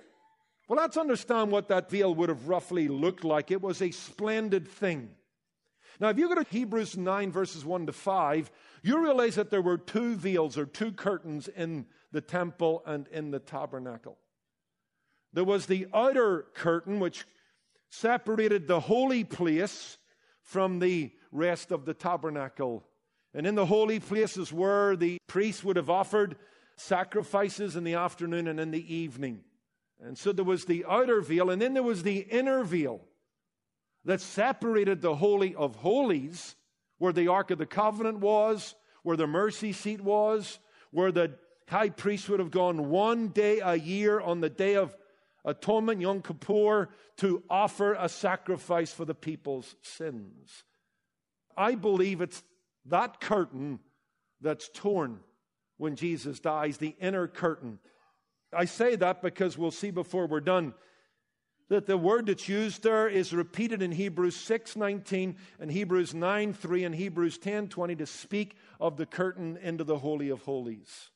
Well, 0.69 0.79
let's 0.79 0.97
understand 0.97 1.51
what 1.51 1.69
that 1.69 1.91
veil 1.91 2.15
would 2.15 2.31
have 2.31 2.49
roughly 2.49 2.89
looked 2.89 3.25
like. 3.25 3.51
It 3.51 3.61
was 3.61 3.83
a 3.83 3.91
splendid 3.91 4.67
thing. 4.67 5.11
Now, 6.01 6.09
if 6.09 6.19
you 6.19 6.29
go 6.29 6.35
to 6.35 6.51
Hebrews 6.51 6.97
9, 6.97 7.31
verses 7.31 7.65
1 7.65 7.87
to 7.87 7.93
5, 7.93 8.51
you 8.83 9.03
realize 9.03 9.37
that 9.37 9.51
there 9.51 9.63
were 9.63 9.79
two 9.79 10.17
veils 10.17 10.59
or 10.59 10.67
two 10.67 10.93
curtains 10.93 11.49
in 11.49 11.87
the 12.13 12.21
temple 12.21 12.83
and 12.87 13.07
in 13.09 13.31
the 13.31 13.39
tabernacle. 13.39 14.19
There 15.33 15.45
was 15.45 15.67
the 15.67 15.87
outer 15.93 16.47
curtain, 16.55 17.01
which 17.01 17.25
separated 17.91 18.67
the 18.67 18.81
holy 18.81 19.25
place 19.25 19.99
from 20.43 20.79
the 20.79 21.13
rest 21.33 21.71
of 21.71 21.85
the 21.85 21.95
tabernacle. 21.95 22.85
And 23.33 23.47
in 23.47 23.55
the 23.55 23.67
holy 23.67 23.99
places 23.99 24.53
where 24.53 24.97
the 24.97 25.19
priests 25.27 25.65
would 25.65 25.77
have 25.77 25.91
offered 25.91 26.37
sacrifices 26.77 27.77
in 27.77 27.85
the 27.85 27.95
afternoon 27.95 28.49
and 28.49 28.61
in 28.61 28.71
the 28.71 28.95
evening. 28.95 29.41
And 30.01 30.19
so 30.19 30.33
there 30.33 30.45
was 30.45 30.65
the 30.65 30.85
outer 30.89 31.21
veil, 31.21 31.51
and 31.51 31.63
then 31.63 31.75
there 31.75 31.83
was 31.83 32.03
the 32.03 32.19
inner 32.19 32.63
veil 32.65 33.01
that 34.05 34.21
separated 34.21 35.01
the 35.01 35.17
Holy 35.17 35.55
of 35.55 35.77
Holies, 35.77 36.57
where 36.99 37.13
the 37.13 37.29
Ark 37.29 37.51
of 37.51 37.59
the 37.59 37.67
Covenant 37.67 38.19
was, 38.21 38.75
where 39.03 39.17
the 39.17 39.27
mercy 39.27 39.73
seat 39.73 40.01
was, 40.01 40.59
where 40.91 41.13
the 41.13 41.35
high 41.69 41.91
priest 41.91 42.29
would 42.29 42.41
have 42.41 42.51
gone 42.51 42.91
one 42.91 43.29
day 43.29 43.61
a 43.61 43.75
year 43.75 44.21
on 44.21 44.41
the 44.41 44.51
day 44.51 44.77
of 44.77 44.97
atonement, 45.45 46.01
Yom 46.01 46.23
Kippur, 46.23 46.89
to 47.19 47.43
offer 47.49 47.95
a 47.95 48.09
sacrifice 48.09 48.93
for 48.93 49.05
the 49.05 49.15
people's 49.15 49.77
sins. 49.83 50.65
I 51.57 51.75
believe 51.75 52.21
it's 52.21 52.43
that 52.87 53.21
curtain 53.21 53.81
that's 54.41 54.69
torn 54.69 55.21
when 55.77 55.97
Jesus 55.97 56.41
dies, 56.41 56.77
the 56.77 56.95
inner 57.01 57.27
curtain. 57.27 57.79
I 58.53 58.67
say 58.67 58.97
that 58.97 59.23
because 59.23 59.59
we'll 59.59 59.71
see 59.71 59.91
before 59.91 60.27
we're 60.27 60.41
done 60.41 60.75
that 61.69 61.87
the 61.87 61.97
word 61.97 62.27
that's 62.27 62.49
used 62.49 62.83
there 62.83 63.09
is 63.09 63.33
repeated 63.33 63.83
in 63.83 63.93
Hebrews 63.93 64.37
6:19 64.37 65.37
and 65.59 65.71
Hebrews 65.71 66.13
9:3 66.13 66.85
and 66.85 66.95
Hebrews 66.95 67.39
10:20 67.39 67.97
to 67.97 68.07
speak 68.07 68.57
of 68.81 68.97
the 68.97 69.07
curtain 69.07 69.57
into 69.57 69.85
the 69.85 69.99
holy 69.99 70.29
of 70.29 70.43
holies 70.43 71.11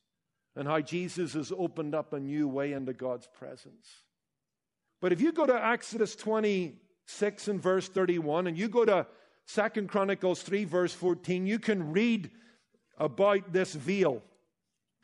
and 0.57 0.67
how 0.67 0.81
Jesus 0.81 1.35
has 1.35 1.53
opened 1.53 1.95
up 1.95 2.13
a 2.13 2.21
new 2.21 2.49
way 2.49 2.73
into 2.73 2.93
God's 2.93 3.29
presence. 3.29 4.05
But 5.01 5.13
if 5.13 5.21
you 5.21 5.33
go 5.33 5.47
to 5.47 5.67
Exodus 5.67 6.17
26 6.17 7.49
and 7.49 7.63
verse 7.63 7.89
31 7.89 8.47
and 8.47 8.59
you 8.59 8.69
go 8.69 8.85
to 8.85 9.07
Second 9.45 9.89
Chronicles 9.89 10.43
3 10.43 10.65
verse 10.65 10.93
14, 10.93 11.47
you 11.47 11.59
can 11.59 11.93
read 11.93 12.31
about 12.99 13.53
this 13.53 13.75
veil. 13.75 14.23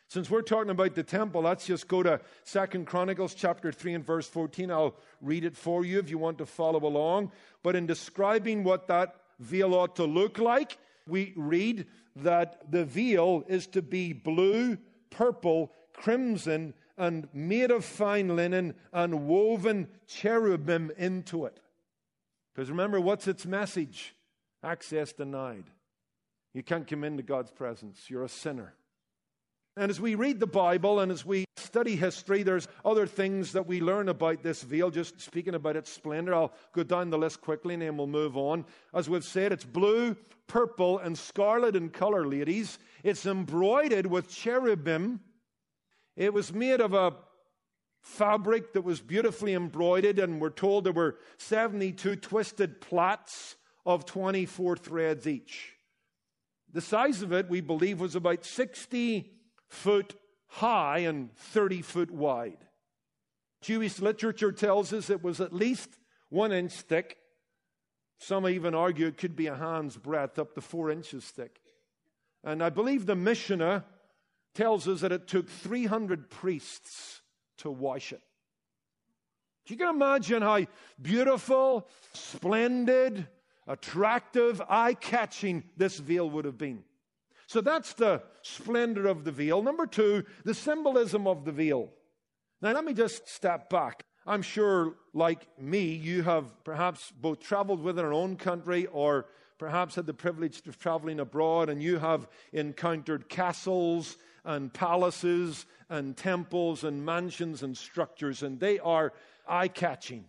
Since 0.09 0.31
we're 0.31 0.43
talking 0.43 0.71
about 0.71 0.95
the 0.95 1.03
temple, 1.03 1.43
let's 1.43 1.67
just 1.67 1.89
go 1.89 2.03
to 2.03 2.21
Second 2.45 2.87
Chronicles 2.87 3.35
chapter 3.35 3.73
3 3.73 3.95
and 3.95 4.07
verse 4.07 4.29
14. 4.29 4.71
I'll 4.71 4.97
read 5.21 5.45
it 5.45 5.57
for 5.57 5.85
you 5.85 5.99
if 5.99 6.11
you 6.11 6.19
want 6.19 6.39
to 6.39 6.47
follow 6.47 6.85
along. 6.85 7.33
But 7.63 7.75
in 7.75 7.87
describing 7.87 8.65
what 8.65 8.87
that 8.89 9.17
veil 9.41 9.75
ought 9.75 9.97
to 9.97 10.05
look 10.05 10.39
like, 10.39 10.79
we 11.09 11.33
read 11.37 11.87
that 12.17 12.71
the 12.71 12.85
veil 12.85 13.45
is 13.49 13.67
to 13.69 13.83
be 13.83 14.13
blue, 14.13 14.79
purple, 15.11 15.73
crimson, 15.93 16.75
and 16.97 17.29
made 17.33 17.71
of 17.71 17.85
fine 17.85 18.37
linen 18.37 18.75
and 18.93 19.27
woven 19.27 19.89
cherubim 20.07 20.93
into 20.97 21.45
it. 21.45 21.59
Because 22.55 22.71
remember, 22.71 23.01
what's 23.01 23.27
its 23.27 23.47
message? 23.47 24.15
Access 24.63 25.13
denied. 25.13 25.65
You 26.53 26.63
can't 26.63 26.87
come 26.87 27.03
into 27.03 27.23
God's 27.23 27.51
presence. 27.51 28.09
You're 28.09 28.23
a 28.23 28.29
sinner. 28.29 28.75
And 29.77 29.91
as 29.91 30.01
we 30.01 30.15
read 30.15 30.41
the 30.41 30.47
Bible 30.47 31.01
and 31.01 31.11
as 31.11 31.25
we 31.25 31.45
study 31.57 31.97
history, 31.97 32.43
there's 32.43 32.69
other 32.85 33.07
things 33.07 33.53
that 33.53 33.67
we 33.67 33.81
learn 33.81 34.09
about 34.09 34.43
this 34.43 34.63
veil, 34.63 34.91
just 34.91 35.21
speaking 35.21 35.55
about 35.55 35.77
its 35.77 35.91
splendor. 35.91 36.35
I'll 36.35 36.53
go 36.73 36.85
down 36.85 37.11
the 37.11 37.19
list 37.19 37.41
quickly 37.41 37.75
and 37.75 37.83
then 37.83 37.97
we'll 37.97 38.07
move 38.07 38.37
on. 38.37 38.65
As 38.95 39.09
we've 39.09 39.25
said, 39.25 39.51
it's 39.51 39.65
blue, 39.65 40.17
purple, 40.47 40.99
and 40.99 41.19
scarlet 41.19 41.75
in 41.75 41.91
color, 41.91 42.27
ladies. 42.27 42.79
It's 43.03 43.27
embroidered 43.27 44.07
with 44.07 44.29
cherubim 44.29 45.21
it 46.17 46.33
was 46.33 46.53
made 46.53 46.81
of 46.81 46.95
a 46.95 47.15
fabric 48.01 48.73
that 48.75 48.83
was 48.83 49.01
beautifully 49.01 49.55
embroidered, 49.55 50.19
and 50.19 50.41
we're 50.41 50.51
told 50.51 50.85
there 50.85 50.93
were 50.93 51.17
72 51.39 52.17
twisted 52.17 52.81
plaits 52.81 53.57
of 53.85 54.07
24 54.07 54.77
threads 54.77 55.27
each. 55.27 55.75
The 56.73 56.81
size 56.81 57.23
of 57.23 57.33
it, 57.33 57.49
we 57.49 57.61
believe, 57.61 58.01
was 58.01 58.15
about 58.15 58.45
60 58.45 59.31
foot 59.75 60.15
high 60.47 60.99
and 60.99 61.35
30 61.37 61.83
foot 61.83 62.11
wide. 62.11 62.59
Jewish 63.61 63.99
literature 63.99 64.53
tells 64.53 64.93
us 64.93 65.11
it 65.11 65.23
was 65.23 65.41
at 65.41 65.53
least 65.53 65.91
one 66.29 66.53
inch 66.53 66.73
thick. 66.73 67.19
Some 68.19 68.49
even 68.49 68.75
argue 68.75 69.07
it 69.07 69.19
could 69.19 69.37
be 69.37 69.49
a 69.49 69.57
hand's 69.57 69.97
breadth, 69.97 70.39
up 70.39 70.55
to 70.55 70.61
four 70.61 70.91
inches 70.91 71.25
thick. 71.25 71.61
And 72.43 72.63
I 72.63 72.71
believe 72.71 73.07
the 73.07 73.17
Mishnah 73.17 73.85
tells 74.55 74.87
us 74.87 75.01
that 75.01 75.13
it 75.13 75.27
took 75.27 75.49
300 75.49 76.31
priests 76.31 77.23
to 77.59 77.71
wash 77.71 78.13
it. 78.13 78.23
You 79.67 79.77
can 79.77 79.89
imagine 79.89 80.43
how 80.43 80.67
beautiful, 81.01 81.89
splendid, 82.13 83.27
attractive, 83.67 84.61
eye 84.69 84.95
catching 84.95 85.65
this 85.77 85.99
veil 85.99 86.29
would 86.31 86.45
have 86.45 86.59
been. 86.59 86.85
So 87.55 87.61
that's 87.61 87.93
the 87.93 88.21
splendor 88.43 89.07
of 89.07 89.23
the 89.23 89.31
veil. 89.31 89.63
Number 89.63 89.87
two, 89.87 90.25
the 90.45 90.55
symbolism 90.55 91.29
of 91.29 91.45
the 91.45 91.53
veil. 91.53 91.89
Now, 92.61 92.73
let 92.73 92.85
me 92.85 92.95
just 92.95 93.29
step 93.29 93.71
back. 93.71 94.05
I'm 94.27 94.43
sure, 94.43 94.97
like 95.13 95.47
me, 95.57 95.85
you 95.93 96.25
have 96.25 96.65
perhaps 96.65 97.13
both 97.13 97.39
traveled 97.39 97.81
within 97.81 98.05
our 98.05 98.13
own 98.13 98.35
country 98.35 98.87
or 98.87 99.27
perhaps 99.57 99.95
had 99.95 100.07
the 100.07 100.13
privilege 100.13 100.67
of 100.67 100.81
traveling 100.81 101.21
abroad 101.21 101.69
and 101.69 101.81
you 101.81 102.01
have 102.01 102.27
encountered 102.53 103.29
castles 103.29 104.19
and 104.45 104.75
palaces 104.75 105.65
and 105.89 106.17
temples 106.17 106.83
and 106.83 107.07
mansions 107.07 107.63
and 107.63 107.79
structures, 107.79 108.43
and 108.43 108.59
they 108.59 108.81
are 108.81 109.13
eye 109.47 109.69
catching. 109.69 110.25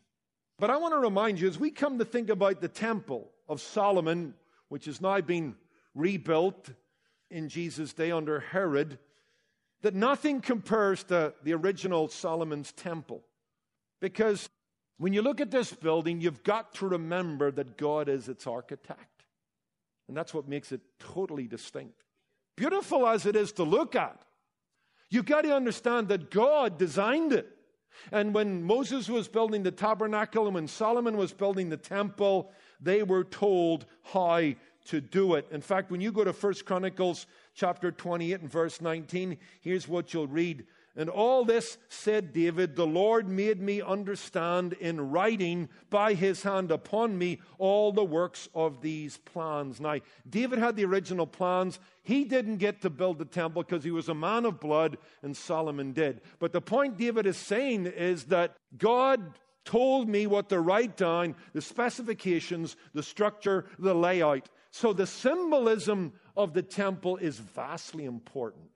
But 0.60 0.70
I 0.70 0.78
want 0.78 0.94
to 0.94 1.00
remind 1.00 1.40
you, 1.40 1.48
as 1.48 1.58
we 1.58 1.72
come 1.72 1.98
to 1.98 2.06
think 2.06 2.30
about 2.30 2.62
the 2.62 2.68
temple 2.68 3.32
of 3.50 3.62
Solomon, 3.62 4.36
which 4.70 4.86
has 4.86 5.02
now 5.02 5.20
been 5.22 5.56
rebuilt 5.96 6.70
in 7.30 7.50
Jesus' 7.50 7.94
day 7.94 8.12
under 8.12 8.40
Herod, 8.40 9.00
that 9.82 9.94
nothing 9.94 10.42
compares 10.42 11.04
to 11.06 11.34
the 11.44 11.54
original 11.54 12.08
Solomon's 12.08 12.72
temple. 12.72 13.24
Because 14.02 14.50
when 14.98 15.14
you 15.14 15.22
look 15.22 15.42
at 15.42 15.52
this 15.52 15.72
building, 15.74 16.22
you've 16.22 16.44
got 16.44 16.74
to 16.76 16.88
remember 16.88 17.52
that 17.52 17.78
God 17.78 18.10
is 18.10 18.30
its 18.30 18.48
architect. 18.48 19.26
And 20.08 20.16
that's 20.16 20.34
what 20.34 20.48
makes 20.48 20.72
it 20.72 20.82
totally 21.00 21.48
distinct 21.48 22.06
beautiful 22.56 23.08
as 23.08 23.26
it 23.26 23.36
is 23.36 23.52
to 23.54 23.64
look 23.64 23.96
at, 23.96 24.20
you've 25.10 25.26
got 25.26 25.42
to 25.42 25.56
understand 25.56 26.08
that 26.08 26.32
God 26.32 26.78
designed 26.78 27.34
it. 27.34 27.48
And 28.12 28.34
when 28.34 28.64
Moses 28.64 29.10
was 29.10 29.28
building 29.28 29.64
the 29.64 29.72
tabernacle 29.72 30.46
and 30.46 30.56
when 30.56 30.68
Solomon 30.68 31.16
was 31.16 31.32
building 31.32 31.70
the 31.70 31.78
temple, 31.78 32.52
they 32.82 33.04
were 33.04 33.24
told 33.24 33.86
how 34.04 34.52
to 34.86 35.02
do 35.02 35.36
it. 35.36 35.48
In 35.52 35.62
fact, 35.62 35.92
when 35.92 36.02
you 36.02 36.12
go 36.12 36.24
to 36.24 36.32
1 36.32 36.54
Chronicles 36.66 37.28
chapter 37.54 37.92
28 37.92 38.42
and 38.42 38.52
verse 38.52 38.82
19, 38.82 39.38
here's 39.62 39.88
what 39.88 40.14
you'll 40.14 40.28
read. 40.28 40.66
And 40.98 41.10
all 41.10 41.44
this, 41.44 41.78
said 41.90 42.32
David, 42.32 42.76
the 42.76 42.88
Lord 42.88 43.28
made 43.28 43.60
me 43.60 43.82
understand 43.82 44.74
in 44.74 45.12
writing 45.12 45.68
by 45.90 46.14
his 46.14 46.44
hand 46.44 46.72
upon 46.72 47.18
me 47.18 47.42
all 47.58 47.92
the 47.92 48.04
works 48.04 48.48
of 48.56 48.82
these 48.82 49.18
plans. 49.18 49.82
Now, 49.82 49.98
David 50.30 50.60
had 50.60 50.78
the 50.78 50.86
original 50.86 51.28
plans. 51.28 51.80
He 52.04 52.24
didn't 52.24 52.58
get 52.58 52.82
to 52.82 52.90
build 52.90 53.20
the 53.20 53.26
temple 53.26 53.64
because 53.64 53.84
he 53.84 53.92
was 53.92 54.08
a 54.08 54.14
man 54.14 54.46
of 54.46 54.62
blood, 54.62 54.98
and 55.22 55.36
Solomon 55.36 55.92
did. 55.92 56.22
But 56.40 56.54
the 56.54 56.62
point 56.62 56.98
David 56.98 57.26
is 57.26 57.36
saying 57.36 57.88
is 57.88 58.26
that 58.26 58.56
God 58.78 59.34
told 59.66 60.08
me 60.08 60.28
what 60.28 60.48
to 60.50 60.62
write 60.62 60.96
down, 60.96 61.36
the 61.52 61.62
specifications, 61.62 62.78
the 62.94 63.04
structure, 63.04 63.66
the 63.80 63.96
layout. 63.96 64.48
So 64.76 64.92
the 64.92 65.08
symbolism 65.08 66.12
of 66.36 66.54
the 66.54 66.62
temple 66.62 67.16
is 67.16 67.40
vastly 67.40 68.04
important. 68.04 68.72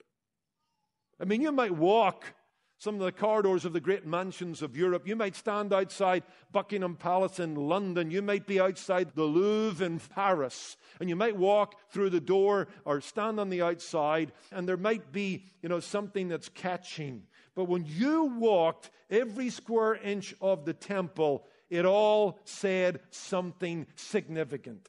I 1.19 1.25
mean, 1.25 1.41
you 1.41 1.51
might 1.51 1.75
walk 1.75 2.35
some 2.77 2.95
of 2.95 3.01
the 3.01 3.11
corridors 3.11 3.65
of 3.65 3.73
the 3.73 3.81
great 3.81 4.05
mansions 4.05 4.61
of 4.61 4.77
Europe. 4.77 5.05
You 5.05 5.17
might 5.17 5.35
stand 5.35 5.73
outside 5.73 6.23
Buckingham 6.53 6.95
Palace 6.95 7.41
in 7.41 7.55
London. 7.55 8.11
You 8.11 8.21
might 8.21 8.47
be 8.47 8.61
outside 8.61 9.13
the 9.13 9.25
Louvre 9.25 9.85
in 9.85 9.99
Paris. 9.99 10.77
And 11.01 11.09
you 11.09 11.17
might 11.17 11.35
walk 11.35 11.75
through 11.91 12.11
the 12.11 12.21
door 12.21 12.69
or 12.85 13.01
stand 13.01 13.37
on 13.37 13.49
the 13.49 13.61
outside, 13.61 14.31
and 14.53 14.69
there 14.69 14.77
might 14.77 15.11
be, 15.11 15.43
you 15.61 15.67
know, 15.67 15.81
something 15.81 16.29
that's 16.29 16.47
catching. 16.47 17.23
But 17.55 17.65
when 17.65 17.83
you 17.85 18.37
walked 18.39 18.89
every 19.09 19.49
square 19.49 19.95
inch 19.95 20.33
of 20.39 20.63
the 20.63 20.73
temple, 20.73 21.45
it 21.69 21.85
all 21.85 22.39
said 22.45 23.01
something 23.09 23.85
significant. 23.97 24.87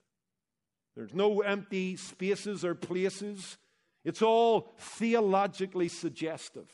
There's 0.96 1.14
no 1.14 1.40
empty 1.40 1.96
spaces 1.96 2.64
or 2.64 2.74
places. 2.74 3.58
It's 4.04 4.22
all 4.22 4.74
theologically 4.78 5.88
suggestive 5.88 6.68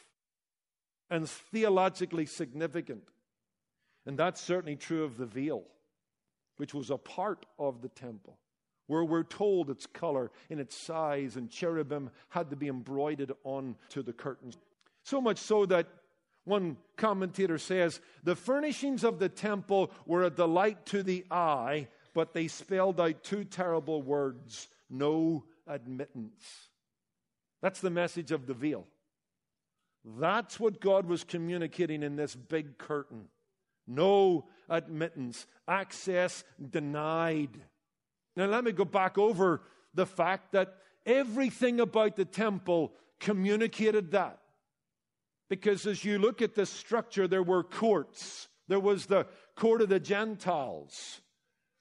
and 1.11 1.29
theologically 1.29 2.27
significant. 2.27 3.09
And 4.07 4.19
that's 4.19 4.41
certainly 4.41 4.77
true 4.77 5.05
of 5.05 5.17
the 5.17 5.27
veil, 5.27 5.65
which 6.57 6.75
was 6.75 6.91
a 6.91 6.97
part 6.97 7.45
of 7.59 7.83
the 7.83 7.89
temple, 7.89 8.39
where 8.87 9.05
we're 9.05 9.25
told 9.25 9.69
its 9.71 9.87
color 9.87 10.31
and 10.49 10.61
its 10.61 10.77
size 10.77 11.37
and 11.37 11.51
cherubim 11.51 12.11
had 12.29 12.51
to 12.51 12.57
be 12.57 12.69
embroidered 12.69 13.33
onto 13.45 14.03
the 14.03 14.13
curtains. 14.13 14.57
So 15.03 15.21
much 15.21 15.39
so 15.39 15.67
that 15.67 15.89
one 16.45 16.77
commentator 16.97 17.59
says 17.59 18.01
the 18.23 18.37
furnishings 18.37 19.03
of 19.03 19.19
the 19.19 19.29
temple 19.29 19.91
were 20.07 20.23
a 20.23 20.31
delight 20.31 20.87
to 20.87 21.03
the 21.03 21.25
eye, 21.31 21.89
but 22.17 22.33
they 22.33 22.49
spelled 22.49 22.99
out 22.99 23.23
two 23.23 23.45
terrible 23.45 24.01
words 24.01 24.69
no 24.89 25.45
admittance. 25.67 26.71
That's 27.61 27.83
the 27.83 27.91
message 27.91 28.33
of 28.33 28.47
the 28.47 28.55
veil. 28.55 28.87
That's 30.19 30.59
what 30.59 30.81
God 30.81 31.07
was 31.07 31.25
communicating 31.25 32.03
in 32.03 32.17
this 32.17 32.35
big 32.35 32.79
curtain. 32.79 33.29
No 33.87 34.47
admittance, 34.71 35.47
access 35.69 36.43
denied. 36.71 37.51
Now, 38.35 38.47
let 38.47 38.65
me 38.65 38.73
go 38.73 38.87
back 38.87 39.19
over 39.19 39.61
the 39.93 40.07
fact 40.07 40.53
that 40.53 40.75
everything 41.05 41.81
about 41.81 42.17
the 42.17 42.25
temple 42.25 42.95
communicated 43.21 44.13
that. 44.13 44.39
Because 45.51 45.87
as 45.87 46.03
you 46.03 46.19
look 46.19 46.41
at 46.41 46.55
the 46.55 46.65
structure, 46.65 47.29
there 47.29 47.43
were 47.43 47.63
courts. 47.63 48.49
There 48.69 48.81
was 48.81 49.05
the 49.05 49.27
court 49.55 49.83
of 49.83 49.91
the 49.91 50.01
Gentiles, 50.01 51.21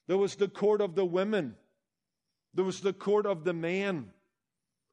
there 0.08 0.18
was 0.18 0.36
the 0.36 0.48
court 0.48 0.82
of 0.82 0.96
the 0.96 1.06
women, 1.06 1.56
there 2.54 2.66
was 2.66 2.82
the 2.82 2.94
court 2.94 3.26
of 3.26 3.44
the 3.44 3.54
man. 3.54 4.12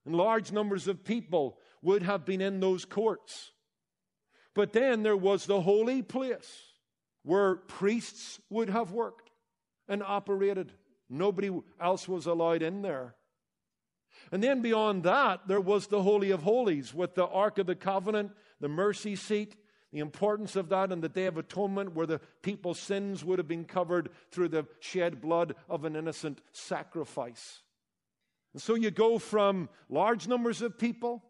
And 0.05 0.17
large 0.17 0.51
numbers 0.51 0.89
of 0.89 1.05
people 1.05 1.59
would 1.81 2.03
have 2.03 2.25
been 2.25 2.41
in 2.41 2.59
those 2.59 2.85
courts. 2.85 3.53
But 4.55 4.73
then 4.73 5.03
there 5.05 5.17
was 5.17 5.47
the 5.47 5.61
holy 5.61 6.03
place 6.03 6.61
where 7.23 7.55
priests 7.55 8.41
would 8.51 8.69
have 8.69 8.91
worked 8.91 9.31
and 9.89 10.03
operated. 10.03 10.73
Nobody 11.09 11.51
else 11.81 12.09
was 12.09 12.27
allowed 12.27 12.63
in 12.63 12.83
there. 12.83 13.15
And 14.31 14.43
then 14.43 14.61
beyond 14.61 15.05
that, 15.05 15.47
there 15.47 15.61
was 15.61 15.87
the 15.87 16.03
Holy 16.03 16.31
of 16.31 16.43
Holies 16.43 16.95
with 16.95 17.15
the 17.15 17.27
Ark 17.27 17.59
of 17.59 17.67
the 17.67 17.75
Covenant, 17.75 18.33
the 18.61 18.69
mercy 18.69 19.17
seat, 19.17 19.57
the 19.93 20.01
importance 20.01 20.57
of 20.57 20.69
that 20.71 20.91
and 20.91 21.03
the 21.03 21.09
Day 21.09 21.27
of 21.27 21.37
Atonement, 21.37 21.95
where 21.95 22.07
the 22.07 22.21
people's 22.43 22.79
sins 22.79 23.25
would 23.25 23.39
have 23.39 23.49
been 23.49 23.65
covered 23.65 24.09
through 24.31 24.49
the 24.49 24.67
shed 24.81 25.21
blood 25.21 25.55
of 25.69 25.85
an 25.85 25.97
innocent 25.97 26.41
sacrifice. 26.53 27.63
And 28.53 28.63
so 28.63 28.75
you 28.75 28.91
go 28.91 29.19
from 29.19 29.69
large 29.89 30.29
numbers 30.29 30.63
of 30.63 30.79
people 30.79 31.23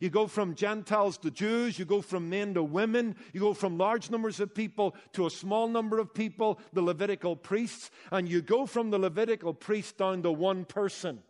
you 0.00 0.10
go 0.10 0.26
from 0.26 0.54
Gentiles 0.54 1.18
to 1.18 1.30
Jews, 1.30 1.78
you 1.78 1.84
go 1.84 2.00
from 2.00 2.28
men 2.28 2.54
to 2.54 2.62
women, 2.62 3.16
you 3.32 3.40
go 3.40 3.54
from 3.54 3.78
large 3.78 4.10
numbers 4.10 4.40
of 4.40 4.54
people 4.54 4.94
to 5.12 5.26
a 5.26 5.30
small 5.30 5.68
number 5.68 5.98
of 5.98 6.12
people, 6.12 6.58
the 6.72 6.82
Levitical 6.82 7.36
priests, 7.36 7.90
and 8.10 8.28
you 8.28 8.42
go 8.42 8.66
from 8.66 8.90
the 8.90 8.98
Levitical 8.98 9.54
priest 9.54 9.98
down 9.98 10.22
to 10.22 10.32
one 10.32 10.64
person, 10.64 11.22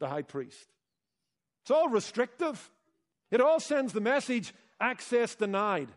the 0.00 0.08
high 0.08 0.22
priest. 0.22 0.66
It's 1.62 1.70
all 1.70 1.88
restrictive. 1.88 2.70
It 3.30 3.40
all 3.40 3.60
sends 3.60 3.92
the 3.92 4.00
message 4.00 4.54
access 4.80 5.34
denied. 5.34 5.88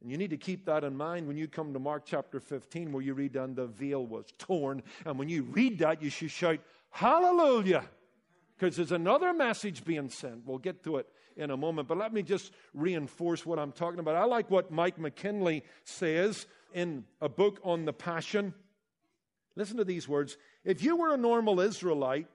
And 0.00 0.10
you 0.10 0.16
need 0.16 0.30
to 0.30 0.36
keep 0.36 0.64
that 0.64 0.82
in 0.82 0.96
mind 0.96 1.26
when 1.26 1.36
you 1.36 1.46
come 1.46 1.72
to 1.74 1.78
Mark 1.78 2.04
chapter 2.06 2.40
15, 2.40 2.90
where 2.92 3.02
you 3.02 3.12
read, 3.12 3.36
and 3.36 3.54
the 3.54 3.66
veil 3.66 4.06
was 4.06 4.26
torn. 4.38 4.82
And 5.04 5.18
when 5.18 5.28
you 5.28 5.42
read 5.42 5.78
that, 5.80 6.02
you 6.02 6.10
should 6.10 6.30
shout, 6.30 6.60
Hallelujah! 6.90 7.84
Because 8.56 8.76
there's 8.76 8.92
another 8.92 9.32
message 9.32 9.84
being 9.84 10.08
sent. 10.08 10.46
We'll 10.46 10.58
get 10.58 10.82
to 10.84 10.96
it 10.96 11.06
in 11.36 11.50
a 11.50 11.56
moment. 11.56 11.88
But 11.88 11.98
let 11.98 12.12
me 12.12 12.22
just 12.22 12.52
reinforce 12.74 13.46
what 13.46 13.58
I'm 13.58 13.72
talking 13.72 14.00
about. 14.00 14.16
I 14.16 14.24
like 14.24 14.50
what 14.50 14.70
Mike 14.70 14.98
McKinley 14.98 15.64
says 15.84 16.46
in 16.74 17.04
a 17.20 17.28
book 17.28 17.60
on 17.62 17.84
the 17.84 17.92
Passion. 17.92 18.52
Listen 19.56 19.76
to 19.78 19.84
these 19.84 20.08
words. 20.08 20.36
If 20.64 20.82
you 20.82 20.96
were 20.96 21.14
a 21.14 21.16
normal 21.16 21.60
Israelite, 21.60 22.26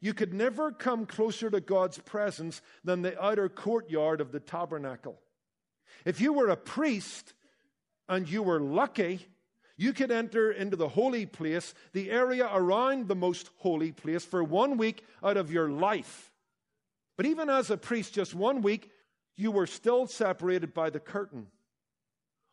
you 0.00 0.14
could 0.14 0.32
never 0.32 0.72
come 0.72 1.06
closer 1.06 1.50
to 1.50 1.60
God's 1.60 1.98
presence 1.98 2.62
than 2.84 3.02
the 3.02 3.20
outer 3.22 3.48
courtyard 3.48 4.20
of 4.20 4.32
the 4.32 4.40
tabernacle. 4.40 5.18
If 6.04 6.20
you 6.20 6.32
were 6.32 6.48
a 6.48 6.56
priest 6.56 7.34
and 8.08 8.28
you 8.28 8.42
were 8.42 8.60
lucky, 8.60 9.26
you 9.76 9.92
could 9.92 10.10
enter 10.10 10.52
into 10.52 10.76
the 10.76 10.88
holy 10.88 11.26
place, 11.26 11.74
the 11.92 12.10
area 12.10 12.48
around 12.52 13.08
the 13.08 13.16
most 13.16 13.50
holy 13.58 13.92
place, 13.92 14.24
for 14.24 14.44
one 14.44 14.76
week 14.76 15.04
out 15.22 15.36
of 15.36 15.50
your 15.50 15.70
life. 15.70 16.30
But 17.16 17.26
even 17.26 17.48
as 17.48 17.70
a 17.70 17.76
priest, 17.76 18.12
just 18.12 18.34
one 18.34 18.62
week, 18.62 18.90
you 19.36 19.50
were 19.50 19.66
still 19.66 20.06
separated 20.06 20.74
by 20.74 20.90
the 20.90 21.00
curtain. 21.00 21.46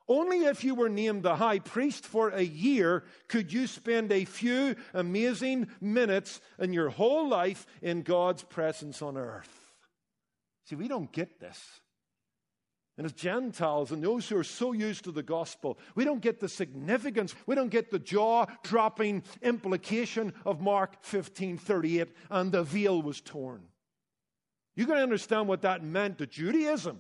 Only 0.08 0.46
if 0.46 0.64
you 0.64 0.74
were 0.74 0.88
named 0.88 1.24
the 1.24 1.36
high 1.36 1.60
priest 1.60 2.06
for 2.06 2.30
a 2.30 2.42
year 2.42 3.04
could 3.28 3.52
you 3.52 3.68
spend 3.68 4.12
a 4.12 4.24
few 4.24 4.76
amazing 4.94 5.68
minutes 5.82 6.40
in 6.60 6.72
your 6.72 6.90
whole 6.90 7.28
life 7.28 7.66
in 7.82 8.04
God's 8.04 8.44
presence 8.44 9.02
on 9.02 9.18
earth. 9.18 9.74
See, 10.64 10.76
we 10.76 10.88
don't 10.88 11.12
get 11.12 11.42
this. 11.42 11.62
And 12.98 13.06
as 13.06 13.14
Gentiles 13.14 13.92
and 13.92 14.04
those 14.04 14.28
who 14.28 14.38
are 14.38 14.44
so 14.44 14.72
used 14.72 15.04
to 15.04 15.12
the 15.12 15.22
gospel, 15.22 15.78
we 15.94 16.04
don't 16.04 16.22
get 16.22 16.40
the 16.40 16.50
significance, 16.50 17.36
we 17.46 17.54
don't 17.54 17.70
get 17.70 17.92
the 17.92 18.00
jaw 18.00 18.46
dropping 18.64 19.24
implication 19.44 20.34
of 20.46 20.62
Mark 20.62 21.04
15 21.04 21.58
38, 21.60 22.08
and 22.32 22.52
the 22.52 22.64
veil 22.64 23.02
was 23.02 23.22
torn. 23.22 23.62
You've 24.76 24.88
got 24.88 24.96
to 24.96 25.04
understand 25.04 25.48
what 25.48 25.62
that 25.62 25.84
meant 25.84 26.18
to 26.18 26.28
Judaism. 26.28 27.00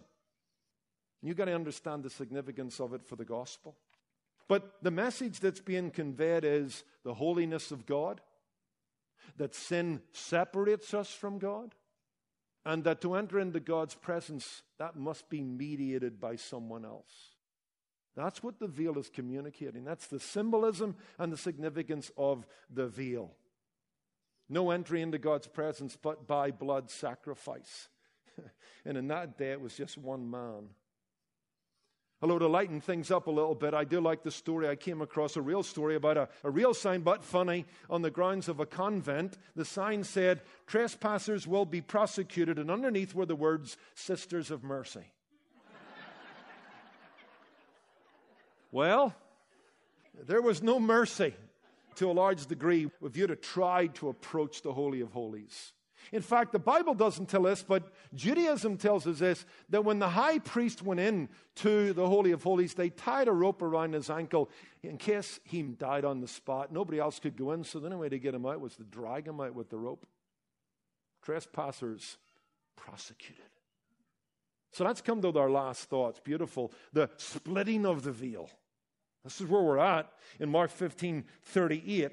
You've 1.23 1.37
got 1.37 1.45
to 1.45 1.55
understand 1.55 2.03
the 2.03 2.09
significance 2.09 2.79
of 2.79 2.93
it 2.93 3.03
for 3.03 3.15
the 3.15 3.25
gospel. 3.25 3.75
But 4.47 4.77
the 4.81 4.91
message 4.91 5.39
that's 5.39 5.59
being 5.59 5.91
conveyed 5.91 6.45
is 6.45 6.83
the 7.03 7.15
holiness 7.15 7.71
of 7.71 7.85
God, 7.85 8.21
that 9.37 9.53
sin 9.53 10.01
separates 10.11 10.93
us 10.93 11.09
from 11.11 11.37
God, 11.37 11.75
and 12.67 12.83
that 12.83 12.99
to 12.99 13.15
enter 13.15 13.39
into 13.39 13.61
God's 13.61 13.95
presence, 13.95 14.61
that 14.77 14.97
must 14.97 15.29
be 15.29 15.41
mediated 15.41 16.19
by 16.19 16.35
someone 16.35 16.83
else. 16.83 17.31
That's 18.13 18.43
what 18.43 18.59
the 18.59 18.67
veil 18.67 18.99
is 18.99 19.09
communicating. 19.09 19.85
That's 19.85 20.07
the 20.07 20.19
symbolism 20.19 20.97
and 21.17 21.31
the 21.31 21.37
significance 21.37 22.11
of 22.17 22.45
the 22.69 22.87
veil. 22.87 23.31
No 24.49 24.71
entry 24.71 25.01
into 25.01 25.17
God's 25.17 25.47
presence 25.47 25.97
but 26.01 26.27
by 26.27 26.51
blood 26.51 26.91
sacrifice. 26.91 27.87
and 28.85 28.97
in 28.97 29.07
that 29.07 29.37
day, 29.37 29.51
it 29.51 29.61
was 29.61 29.77
just 29.77 29.97
one 29.97 30.29
man. 30.29 30.67
Hello, 32.19 32.39
to 32.39 32.47
lighten 32.47 32.81
things 32.81 33.11
up 33.11 33.27
a 33.27 33.31
little 33.31 33.53
bit, 33.53 33.75
I 33.75 33.83
do 33.83 34.01
like 34.01 34.23
the 34.23 34.31
story. 34.31 34.67
I 34.67 34.75
came 34.75 35.01
across 35.01 35.37
a 35.37 35.41
real 35.41 35.61
story 35.61 35.95
about 35.95 36.17
a, 36.17 36.29
a 36.43 36.49
real 36.49 36.73
sign, 36.73 37.01
but 37.01 37.23
funny, 37.23 37.65
on 37.91 38.01
the 38.01 38.09
grounds 38.09 38.49
of 38.49 38.59
a 38.59 38.65
convent. 38.65 39.37
The 39.55 39.63
sign 39.63 40.03
said, 40.03 40.41
Trespassers 40.65 41.45
will 41.45 41.65
be 41.65 41.79
prosecuted, 41.79 42.57
and 42.57 42.71
underneath 42.71 43.13
were 43.13 43.27
the 43.27 43.35
words, 43.35 43.77
Sisters 43.93 44.49
of 44.49 44.63
Mercy. 44.63 45.05
well, 48.71 49.13
there 50.25 50.41
was 50.41 50.63
no 50.63 50.79
mercy 50.79 51.35
to 51.97 52.09
a 52.09 52.13
large 52.13 52.47
degree 52.47 52.89
if 53.03 53.15
you'd 53.15 53.29
have 53.29 53.41
tried 53.41 53.93
to 53.95 54.09
approach 54.09 54.63
the 54.63 54.73
Holy 54.73 55.01
of 55.01 55.11
Holies. 55.11 55.71
In 56.11 56.21
fact, 56.21 56.51
the 56.51 56.59
Bible 56.59 56.93
doesn't 56.93 57.27
tell 57.27 57.45
us, 57.47 57.63
but 57.63 57.91
Judaism 58.13 58.77
tells 58.77 59.05
us 59.07 59.19
this 59.19 59.45
that 59.69 59.83
when 59.83 59.99
the 59.99 60.09
high 60.09 60.39
priest 60.39 60.81
went 60.81 60.99
in 60.99 61.29
to 61.55 61.93
the 61.93 62.07
Holy 62.07 62.31
of 62.31 62.43
Holies, 62.43 62.73
they 62.73 62.89
tied 62.89 63.27
a 63.27 63.31
rope 63.33 63.61
around 63.61 63.93
his 63.93 64.09
ankle 64.09 64.49
in 64.83 64.97
case 64.97 65.39
he 65.43 65.63
died 65.63 66.05
on 66.05 66.21
the 66.21 66.27
spot. 66.27 66.71
Nobody 66.71 66.99
else 66.99 67.19
could 67.19 67.35
go 67.35 67.51
in, 67.51 67.63
so 67.63 67.79
the 67.79 67.87
only 67.87 67.97
way 67.97 68.09
to 68.09 68.19
get 68.19 68.33
him 68.33 68.45
out 68.45 68.61
was 68.61 68.75
to 68.75 68.83
drag 68.83 69.27
him 69.27 69.41
out 69.41 69.53
with 69.53 69.69
the 69.69 69.77
rope. 69.77 70.05
Trespassers 71.23 72.17
prosecuted. 72.75 73.43
So 74.71 74.85
let's 74.85 75.01
come 75.01 75.21
to 75.21 75.39
our 75.39 75.49
last 75.49 75.89
thoughts. 75.89 76.19
Beautiful. 76.23 76.71
The 76.93 77.09
splitting 77.17 77.85
of 77.85 78.03
the 78.03 78.11
veil. 78.11 78.49
This 79.23 79.41
is 79.41 79.47
where 79.47 79.61
we're 79.61 79.79
at 79.79 80.09
in 80.39 80.49
Mark 80.49 80.71
15 80.71 81.25
38. 81.43 82.11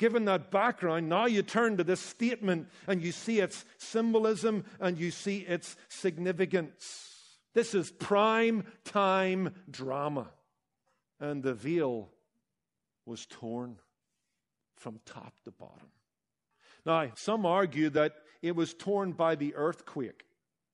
Given 0.00 0.24
that 0.24 0.50
background, 0.50 1.10
now 1.10 1.26
you 1.26 1.42
turn 1.42 1.76
to 1.76 1.84
this 1.84 2.00
statement 2.00 2.68
and 2.86 3.02
you 3.02 3.12
see 3.12 3.38
its 3.38 3.66
symbolism 3.76 4.64
and 4.80 4.98
you 4.98 5.10
see 5.10 5.40
its 5.40 5.76
significance. 5.90 7.28
This 7.52 7.74
is 7.74 7.90
prime 7.90 8.64
time 8.82 9.54
drama. 9.70 10.30
And 11.20 11.42
the 11.42 11.52
veil 11.52 12.08
was 13.04 13.26
torn 13.26 13.76
from 14.74 15.00
top 15.04 15.34
to 15.44 15.50
bottom. 15.50 15.88
Now, 16.86 17.10
some 17.14 17.44
argue 17.44 17.90
that 17.90 18.14
it 18.40 18.56
was 18.56 18.72
torn 18.72 19.12
by 19.12 19.34
the 19.34 19.54
earthquake. 19.54 20.24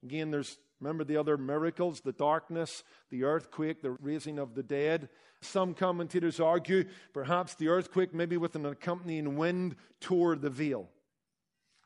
Again, 0.04 0.30
there's, 0.30 0.56
remember 0.80 1.02
the 1.02 1.16
other 1.16 1.36
miracles, 1.36 2.00
the 2.00 2.12
darkness, 2.12 2.84
the 3.10 3.24
earthquake, 3.24 3.82
the 3.82 3.90
raising 3.90 4.38
of 4.38 4.54
the 4.54 4.62
dead. 4.62 5.08
Some 5.46 5.74
commentators 5.74 6.40
argue 6.40 6.84
perhaps 7.12 7.54
the 7.54 7.68
earthquake, 7.68 8.12
maybe 8.12 8.36
with 8.36 8.56
an 8.56 8.66
accompanying 8.66 9.36
wind, 9.36 9.76
tore 10.00 10.36
the 10.36 10.50
veil. 10.50 10.88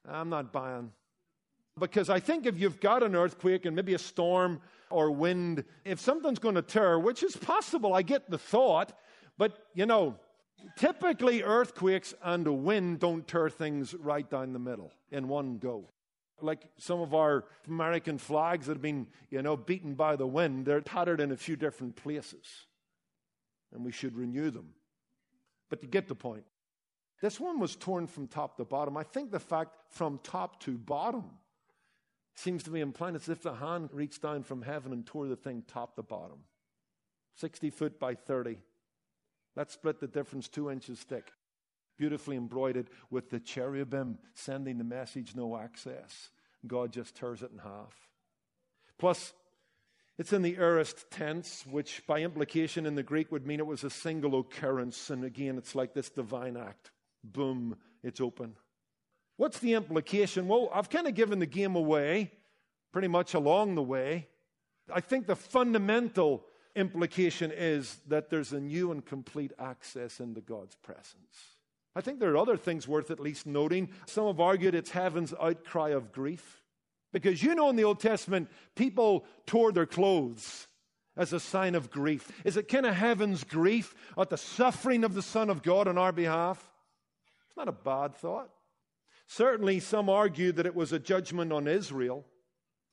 I'm 0.08 0.28
not 0.28 0.52
buying. 0.52 0.92
Because 1.78 2.10
I 2.10 2.20
think 2.20 2.46
if 2.46 2.58
you've 2.58 2.80
got 2.80 3.02
an 3.02 3.14
earthquake 3.14 3.64
and 3.64 3.76
maybe 3.76 3.94
a 3.94 3.98
storm 3.98 4.60
or 4.90 5.10
wind, 5.10 5.64
if 5.84 6.00
something's 6.00 6.38
going 6.38 6.56
to 6.56 6.62
tear, 6.62 6.98
which 6.98 7.22
is 7.22 7.36
possible, 7.36 7.94
I 7.94 8.02
get 8.02 8.28
the 8.28 8.38
thought, 8.38 8.92
but 9.38 9.66
you 9.74 9.86
know, 9.86 10.16
typically 10.76 11.42
earthquakes 11.42 12.14
and 12.22 12.46
a 12.46 12.52
wind 12.52 13.00
don't 13.00 13.26
tear 13.26 13.48
things 13.48 13.94
right 13.94 14.28
down 14.28 14.52
the 14.52 14.58
middle 14.58 14.92
in 15.10 15.28
one 15.28 15.58
go. 15.58 15.88
Like 16.42 16.66
some 16.78 17.00
of 17.00 17.14
our 17.14 17.44
American 17.68 18.18
flags 18.18 18.66
that 18.66 18.74
have 18.74 18.82
been, 18.82 19.06
you 19.30 19.42
know, 19.42 19.56
beaten 19.56 19.94
by 19.94 20.16
the 20.16 20.26
wind, 20.26 20.66
they're 20.66 20.80
tattered 20.80 21.20
in 21.20 21.32
a 21.32 21.36
few 21.36 21.56
different 21.56 21.96
places. 21.96 22.66
And 23.72 23.84
we 23.84 23.92
should 23.92 24.16
renew 24.16 24.50
them. 24.50 24.70
But 25.68 25.82
you 25.82 25.88
get 25.88 26.08
the 26.08 26.14
point. 26.14 26.44
This 27.20 27.38
one 27.38 27.60
was 27.60 27.76
torn 27.76 28.06
from 28.06 28.26
top 28.26 28.56
to 28.56 28.64
bottom. 28.64 28.96
I 28.96 29.02
think 29.02 29.30
the 29.30 29.40
fact 29.40 29.76
from 29.90 30.18
top 30.22 30.60
to 30.62 30.78
bottom 30.78 31.24
seems 32.34 32.62
to 32.62 32.70
be 32.70 32.80
implying 32.80 33.14
as 33.14 33.28
if 33.28 33.42
the 33.42 33.54
hand 33.54 33.90
reached 33.92 34.22
down 34.22 34.42
from 34.42 34.62
heaven 34.62 34.92
and 34.92 35.04
tore 35.04 35.28
the 35.28 35.36
thing 35.36 35.62
top 35.66 35.96
to 35.96 36.02
bottom. 36.02 36.38
60 37.36 37.70
foot 37.70 38.00
by 38.00 38.14
30. 38.14 38.56
That 39.56 39.70
split 39.70 40.00
the 40.00 40.06
difference 40.06 40.48
two 40.48 40.70
inches 40.70 41.00
thick. 41.00 41.32
Beautifully 41.98 42.36
embroidered 42.36 42.88
with 43.10 43.28
the 43.28 43.40
cherubim 43.40 44.18
sending 44.34 44.78
the 44.78 44.84
message 44.84 45.34
no 45.34 45.56
access. 45.56 46.30
God 46.66 46.92
just 46.92 47.14
tears 47.14 47.42
it 47.42 47.50
in 47.52 47.58
half. 47.58 48.08
Plus, 48.98 49.34
it's 50.20 50.34
in 50.34 50.42
the 50.42 50.58
aorist 50.58 51.10
tense, 51.10 51.64
which 51.70 52.06
by 52.06 52.20
implication 52.20 52.84
in 52.84 52.94
the 52.94 53.02
Greek 53.02 53.32
would 53.32 53.46
mean 53.46 53.58
it 53.58 53.66
was 53.66 53.84
a 53.84 53.88
single 53.88 54.38
occurrence. 54.38 55.08
And 55.08 55.24
again, 55.24 55.56
it's 55.56 55.74
like 55.74 55.94
this 55.94 56.10
divine 56.10 56.58
act. 56.58 56.90
Boom, 57.24 57.78
it's 58.02 58.20
open. 58.20 58.54
What's 59.38 59.60
the 59.60 59.72
implication? 59.72 60.46
Well, 60.46 60.68
I've 60.74 60.90
kind 60.90 61.06
of 61.06 61.14
given 61.14 61.38
the 61.38 61.46
game 61.46 61.74
away 61.74 62.32
pretty 62.92 63.08
much 63.08 63.32
along 63.32 63.76
the 63.76 63.82
way. 63.82 64.28
I 64.92 65.00
think 65.00 65.26
the 65.26 65.36
fundamental 65.36 66.44
implication 66.76 67.50
is 67.50 67.96
that 68.08 68.28
there's 68.28 68.52
a 68.52 68.60
new 68.60 68.92
and 68.92 69.02
complete 69.02 69.52
access 69.58 70.20
into 70.20 70.42
God's 70.42 70.76
presence. 70.76 71.56
I 71.96 72.02
think 72.02 72.20
there 72.20 72.32
are 72.32 72.36
other 72.36 72.58
things 72.58 72.86
worth 72.86 73.10
at 73.10 73.20
least 73.20 73.46
noting. 73.46 73.88
Some 74.04 74.26
have 74.26 74.38
argued 74.38 74.74
it's 74.74 74.90
heaven's 74.90 75.32
outcry 75.40 75.90
of 75.90 76.12
grief. 76.12 76.60
Because 77.12 77.42
you 77.42 77.54
know 77.54 77.70
in 77.70 77.76
the 77.76 77.84
Old 77.84 78.00
Testament, 78.00 78.48
people 78.76 79.24
tore 79.46 79.72
their 79.72 79.86
clothes 79.86 80.68
as 81.16 81.32
a 81.32 81.40
sign 81.40 81.74
of 81.74 81.90
grief. 81.90 82.30
Is 82.44 82.56
it 82.56 82.68
kind 82.68 82.86
of 82.86 82.94
heaven's 82.94 83.44
grief 83.44 83.94
at 84.16 84.30
the 84.30 84.36
suffering 84.36 85.04
of 85.04 85.14
the 85.14 85.22
Son 85.22 85.50
of 85.50 85.62
God 85.62 85.88
on 85.88 85.98
our 85.98 86.12
behalf? 86.12 86.70
It's 87.48 87.56
not 87.56 87.68
a 87.68 87.72
bad 87.72 88.14
thought. 88.14 88.50
Certainly, 89.26 89.80
some 89.80 90.08
argue 90.08 90.52
that 90.52 90.66
it 90.66 90.74
was 90.74 90.92
a 90.92 90.98
judgment 90.98 91.52
on 91.52 91.68
Israel. 91.68 92.24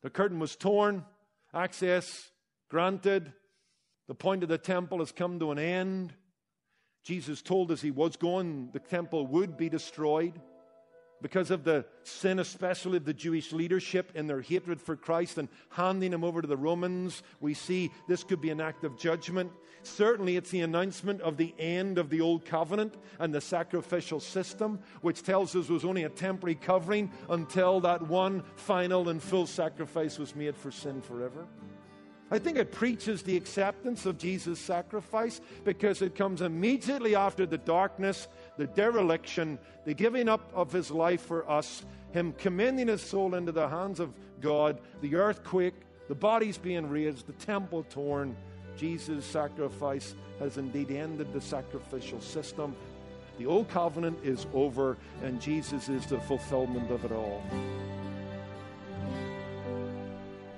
The 0.04 0.10
curtain 0.10 0.40
was 0.40 0.56
torn, 0.56 1.06
access 1.54 2.32
granted, 2.70 3.34
the 4.08 4.16
point 4.16 4.44
of 4.44 4.50
the 4.50 4.58
temple 4.58 5.00
has 5.00 5.12
come 5.12 5.40
to 5.40 5.52
an 5.52 5.60
end. 5.60 6.14
Jesus 7.04 7.42
told 7.42 7.72
us 7.72 7.82
he 7.82 7.92
was 7.92 8.16
going, 8.16 8.70
the 8.72 8.80
temple 8.80 9.28
would 9.28 9.58
be 9.58 9.70
destroyed 9.70 10.34
because 11.22 11.52
of 11.52 11.64
the 11.64 11.86
sin, 12.04 12.40
especially 12.40 12.98
of 12.98 13.06
the 13.06 13.14
Jewish 13.14 13.52
leadership 13.52 14.12
and 14.16 14.30
their 14.30 14.42
hatred 14.42 14.82
for 14.82 14.96
Christ 14.96 15.38
and 15.38 15.50
handing 15.70 16.14
him 16.14 16.24
over 16.24 16.42
to 16.42 16.48
the 16.48 16.58
Romans. 16.58 17.24
We 17.40 17.54
see 17.54 17.92
this 18.08 18.24
could 18.24 18.42
be 18.42 18.50
an 18.50 18.62
act 18.62 18.84
of 18.84 18.98
judgment. 18.98 19.52
Certainly, 19.84 20.36
it's 20.36 20.50
the 20.50 20.62
announcement 20.62 21.22
of 21.22 21.38
the 21.38 21.54
end 21.58 21.98
of 21.98 22.10
the 22.10 22.22
old 22.22 22.46
covenant 22.46 22.96
and 23.20 23.34
the 23.34 23.42
sacrificial 23.42 24.20
system, 24.20 24.80
which 25.02 25.24
tells 25.24 25.56
us 25.56 25.70
was 25.70 25.86
only 25.86 26.04
a 26.04 26.10
temporary 26.10 26.56
covering 26.56 27.12
until 27.30 27.80
that 27.82 28.02
one 28.02 28.44
final 28.56 29.10
and 29.10 29.24
full 29.24 29.48
sacrifice 29.48 30.20
was 30.20 30.36
made 30.36 30.56
for 30.56 30.72
sin 30.72 31.02
forever. 31.02 31.48
I 32.30 32.40
think 32.40 32.58
it 32.58 32.74
preaches 32.74 33.24
the 33.24 33.38
acceptance 33.38 34.06
of 34.06 34.18
Jesus' 34.18 34.60
sacrifice 34.60 35.40
because 35.64 36.02
it 36.02 36.16
comes 36.16 36.42
immediately 36.42 37.16
after 37.16 37.46
the 37.46 37.58
darkness, 37.58 38.28
the 38.58 38.68
dereliction, 38.68 39.58
the 39.86 39.94
giving 39.94 40.28
up 40.28 40.52
of 40.54 40.72
his 40.72 40.92
life 40.92 41.22
for 41.22 41.50
us, 41.50 41.86
him 42.12 42.34
commending 42.34 42.88
his 42.88 43.02
soul 43.02 43.36
into 43.36 43.52
the 43.52 43.68
hands 43.68 44.00
of 44.00 44.14
God, 44.42 44.80
the 45.02 45.16
earthquake, 45.16 45.76
the 46.08 46.16
bodies 46.16 46.58
being 46.58 46.90
raised, 46.90 47.28
the 47.28 47.34
temple 47.34 47.86
torn. 47.90 48.36
Jesus' 48.76 49.26
sacrifice 49.26 50.16
has 50.40 50.58
indeed 50.58 50.92
ended 50.92 51.34
the 51.34 51.42
sacrificial 51.42 52.22
system. 52.22 52.76
The 53.38 53.46
old 53.46 53.70
covenant 53.70 54.20
is 54.24 54.48
over, 54.54 54.98
and 55.24 55.40
Jesus 55.42 55.90
is 55.90 56.06
the 56.08 56.20
fulfillment 56.20 56.90
of 56.92 57.06
it 57.06 57.12
all. 57.12 57.44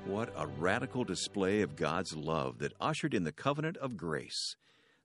What 0.06 0.34
a 0.36 0.48
radical 0.48 1.04
display 1.04 1.62
of 1.62 1.76
God's 1.76 2.16
love 2.16 2.60
that 2.60 2.74
ushered 2.80 3.14
in 3.14 3.26
the 3.26 3.32
covenant 3.32 3.78
of 3.78 3.96
grace. 3.96 4.56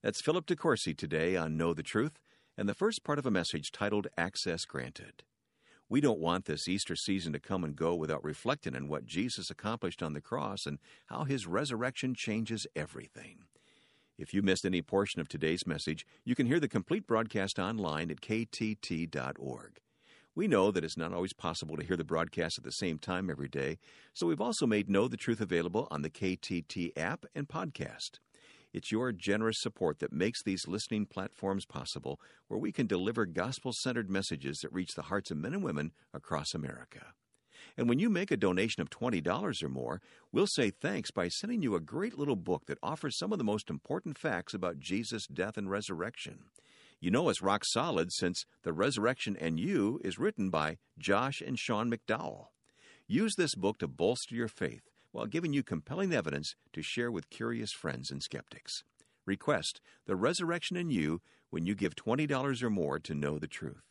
That's 0.02 0.20
Philip 0.20 0.46
DeCourcy 0.46 0.96
today 0.96 1.36
on 1.36 1.56
Know 1.56 1.74
the 1.74 1.82
Truth 1.82 2.18
and 2.56 2.68
the 2.68 2.74
first 2.74 3.04
part 3.04 3.18
of 3.18 3.26
a 3.26 3.30
message 3.30 3.72
titled 3.72 4.06
Access 4.16 4.64
Granted. 4.64 5.22
We 5.88 6.00
don't 6.00 6.18
want 6.18 6.46
this 6.46 6.68
Easter 6.68 6.96
season 6.96 7.32
to 7.32 7.40
come 7.40 7.62
and 7.62 7.76
go 7.76 7.94
without 7.94 8.24
reflecting 8.24 8.74
on 8.74 8.88
what 8.88 9.04
Jesus 9.04 9.50
accomplished 9.50 10.02
on 10.02 10.12
the 10.12 10.20
cross 10.20 10.66
and 10.66 10.78
how 11.06 11.24
his 11.24 11.46
resurrection 11.46 12.14
changes 12.14 12.66
everything. 12.74 13.44
If 14.16 14.32
you 14.32 14.42
missed 14.42 14.64
any 14.64 14.80
portion 14.80 15.20
of 15.20 15.28
today's 15.28 15.66
message, 15.66 16.06
you 16.24 16.34
can 16.34 16.46
hear 16.46 16.60
the 16.60 16.68
complete 16.68 17.06
broadcast 17.06 17.58
online 17.58 18.10
at 18.10 18.20
ktt.org. 18.20 19.80
We 20.36 20.48
know 20.48 20.70
that 20.70 20.84
it's 20.84 20.96
not 20.96 21.12
always 21.12 21.32
possible 21.32 21.76
to 21.76 21.84
hear 21.84 21.96
the 21.96 22.04
broadcast 22.04 22.58
at 22.58 22.64
the 22.64 22.72
same 22.72 22.98
time 22.98 23.30
every 23.30 23.48
day, 23.48 23.78
so 24.12 24.26
we've 24.26 24.40
also 24.40 24.66
made 24.66 24.88
Know 24.88 25.06
the 25.06 25.16
Truth 25.16 25.40
available 25.40 25.86
on 25.90 26.02
the 26.02 26.10
KTT 26.10 26.90
app 26.96 27.24
and 27.34 27.46
podcast. 27.46 28.18
It's 28.74 28.90
your 28.90 29.12
generous 29.12 29.60
support 29.60 30.00
that 30.00 30.12
makes 30.12 30.42
these 30.42 30.66
listening 30.66 31.06
platforms 31.06 31.64
possible, 31.64 32.20
where 32.48 32.58
we 32.58 32.72
can 32.72 32.88
deliver 32.88 33.24
gospel 33.24 33.72
centered 33.72 34.10
messages 34.10 34.58
that 34.58 34.72
reach 34.72 34.94
the 34.96 35.02
hearts 35.02 35.30
of 35.30 35.36
men 35.36 35.54
and 35.54 35.62
women 35.62 35.92
across 36.12 36.54
America. 36.54 37.14
And 37.76 37.88
when 37.88 38.00
you 38.00 38.10
make 38.10 38.32
a 38.32 38.36
donation 38.36 38.82
of 38.82 38.90
$20 38.90 39.62
or 39.62 39.68
more, 39.68 40.00
we'll 40.32 40.48
say 40.48 40.70
thanks 40.70 41.12
by 41.12 41.28
sending 41.28 41.62
you 41.62 41.76
a 41.76 41.80
great 41.80 42.18
little 42.18 42.34
book 42.34 42.66
that 42.66 42.78
offers 42.82 43.16
some 43.16 43.30
of 43.30 43.38
the 43.38 43.44
most 43.44 43.70
important 43.70 44.18
facts 44.18 44.54
about 44.54 44.80
Jesus' 44.80 45.28
death 45.28 45.56
and 45.56 45.70
resurrection. 45.70 46.40
You 46.98 47.12
know 47.12 47.28
it's 47.28 47.42
rock 47.42 47.62
solid 47.64 48.12
since 48.12 48.44
The 48.64 48.72
Resurrection 48.72 49.36
and 49.40 49.60
You 49.60 50.00
is 50.02 50.18
written 50.18 50.50
by 50.50 50.78
Josh 50.98 51.40
and 51.40 51.56
Sean 51.56 51.88
McDowell. 51.88 52.46
Use 53.06 53.36
this 53.36 53.54
book 53.54 53.78
to 53.78 53.86
bolster 53.86 54.34
your 54.34 54.48
faith 54.48 54.90
while 55.14 55.26
giving 55.26 55.52
you 55.52 55.62
compelling 55.62 56.12
evidence 56.12 56.56
to 56.72 56.82
share 56.82 57.08
with 57.08 57.30
curious 57.30 57.70
friends 57.70 58.10
and 58.10 58.20
skeptics. 58.20 58.82
Request 59.24 59.80
The 60.06 60.16
Resurrection 60.16 60.76
and 60.76 60.92
You 60.92 61.20
when 61.50 61.66
you 61.66 61.76
give 61.76 61.94
$20 61.94 62.62
or 62.64 62.70
more 62.70 62.98
to 62.98 63.14
know 63.14 63.38
the 63.38 63.46
truth. 63.46 63.84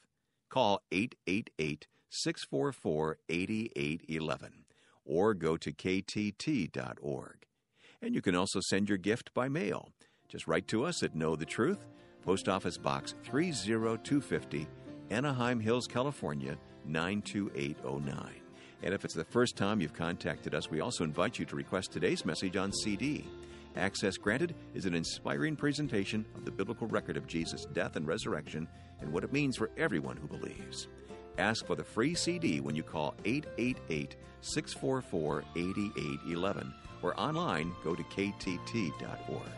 Call 0.49 0.81
888 0.91 1.87
644 2.09 3.17
8811 3.29 4.65
or 5.05 5.33
go 5.33 5.55
to 5.55 5.71
ktt.org. 5.71 7.45
And 8.01 8.13
you 8.13 8.21
can 8.21 8.35
also 8.35 8.59
send 8.59 8.89
your 8.89 8.97
gift 8.97 9.33
by 9.33 9.47
mail. 9.47 9.93
Just 10.27 10.45
write 10.45 10.67
to 10.67 10.83
us 10.83 11.03
at 11.03 11.15
Know 11.15 11.37
the 11.37 11.45
Truth 11.45 11.85
Post 12.21 12.49
Office 12.49 12.77
Box 12.77 13.15
30250, 13.23 14.67
Anaheim 15.09 15.61
Hills, 15.61 15.87
California 15.87 16.57
92809. 16.85 18.42
And 18.83 18.93
if 18.93 19.05
it's 19.05 19.13
the 19.13 19.23
first 19.23 19.55
time 19.55 19.79
you've 19.79 19.93
contacted 19.93 20.53
us, 20.53 20.69
we 20.69 20.81
also 20.81 21.03
invite 21.03 21.39
you 21.39 21.45
to 21.45 21.55
request 21.55 21.91
today's 21.91 22.25
message 22.25 22.57
on 22.57 22.73
CD. 22.73 23.25
Access 23.75 24.17
Granted 24.17 24.55
is 24.73 24.85
an 24.85 24.93
inspiring 24.93 25.55
presentation 25.55 26.25
of 26.35 26.45
the 26.45 26.51
biblical 26.51 26.87
record 26.87 27.17
of 27.17 27.25
Jesus' 27.25 27.65
death 27.73 27.95
and 27.95 28.05
resurrection 28.05 28.67
and 28.99 29.11
what 29.11 29.23
it 29.23 29.33
means 29.33 29.57
for 29.57 29.71
everyone 29.77 30.17
who 30.17 30.27
believes. 30.27 30.89
Ask 31.37 31.65
for 31.65 31.75
the 31.75 31.83
free 31.83 32.13
CD 32.13 32.59
when 32.59 32.75
you 32.75 32.83
call 32.83 33.15
888 33.25 34.15
644 34.41 35.43
8811 35.55 36.73
or 37.01 37.19
online 37.19 37.73
go 37.83 37.95
to 37.95 38.03
ktt.org. 38.03 39.49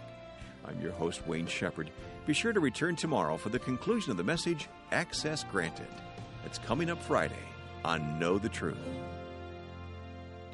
I'm 0.65 0.81
your 0.81 0.93
host, 0.93 1.27
Wayne 1.27 1.47
Shepherd. 1.47 1.89
Be 2.25 2.33
sure 2.33 2.53
to 2.53 2.59
return 2.59 2.95
tomorrow 2.95 3.38
for 3.38 3.49
the 3.49 3.59
conclusion 3.59 4.11
of 4.11 4.17
the 4.17 4.23
message, 4.23 4.67
Access 4.91 5.43
Granted. 5.43 5.88
It's 6.45 6.57
coming 6.59 6.89
up 6.89 7.01
Friday 7.01 7.33
on 7.83 8.17
Know 8.19 8.38
the 8.38 8.49
Truth. 8.49 8.77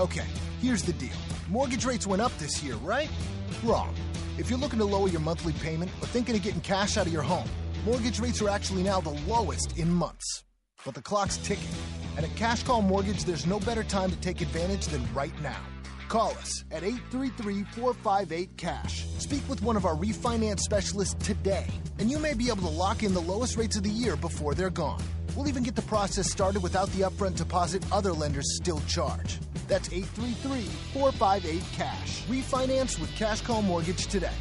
Okay, 0.00 0.24
here's 0.62 0.82
the 0.82 0.94
deal. 0.94 1.12
Mortgage 1.50 1.84
rates 1.84 2.06
went 2.06 2.22
up 2.22 2.34
this 2.38 2.62
year, 2.62 2.76
right? 2.76 3.10
Wrong. 3.62 3.94
If 4.38 4.48
you're 4.48 4.58
looking 4.58 4.78
to 4.78 4.84
lower 4.86 5.08
your 5.08 5.20
monthly 5.20 5.52
payment 5.52 5.90
or 6.00 6.06
thinking 6.06 6.34
of 6.34 6.42
getting 6.42 6.62
cash 6.62 6.96
out 6.96 7.06
of 7.06 7.12
your 7.12 7.20
home, 7.20 7.46
mortgage 7.84 8.18
rates 8.18 8.40
are 8.40 8.48
actually 8.48 8.82
now 8.82 9.02
the 9.02 9.10
lowest 9.28 9.76
in 9.76 9.92
months. 9.92 10.44
But 10.86 10.94
the 10.94 11.02
clock's 11.02 11.36
ticking. 11.36 11.68
And 12.16 12.24
at 12.24 12.34
Cash 12.34 12.62
Call 12.62 12.80
Mortgage, 12.80 13.24
there's 13.24 13.44
no 13.44 13.60
better 13.60 13.84
time 13.84 14.10
to 14.10 14.16
take 14.20 14.40
advantage 14.40 14.86
than 14.86 15.06
right 15.12 15.38
now. 15.42 15.60
Call 16.08 16.30
us 16.30 16.64
at 16.70 16.82
833 16.82 17.64
458 17.64 18.56
CASH. 18.56 19.04
Speak 19.18 19.46
with 19.50 19.60
one 19.60 19.76
of 19.76 19.84
our 19.84 19.94
refinance 19.94 20.60
specialists 20.60 21.26
today, 21.26 21.66
and 21.98 22.10
you 22.10 22.18
may 22.18 22.32
be 22.32 22.48
able 22.48 22.62
to 22.62 22.68
lock 22.68 23.02
in 23.02 23.12
the 23.12 23.20
lowest 23.20 23.58
rates 23.58 23.76
of 23.76 23.82
the 23.82 23.90
year 23.90 24.16
before 24.16 24.54
they're 24.54 24.70
gone. 24.70 25.02
We'll 25.36 25.48
even 25.48 25.62
get 25.62 25.76
the 25.76 25.82
process 25.82 26.30
started 26.30 26.62
without 26.62 26.88
the 26.92 27.02
upfront 27.02 27.36
deposit 27.36 27.84
other 27.92 28.14
lenders 28.14 28.56
still 28.56 28.80
charge. 28.88 29.38
That's 29.70 29.88
833 29.92 30.62
458 30.92 31.62
CASH. 31.74 32.22
Refinance 32.24 32.98
with 32.98 33.08
Cash 33.14 33.42
Call 33.42 33.62
Mortgage 33.62 34.08
today. 34.08 34.34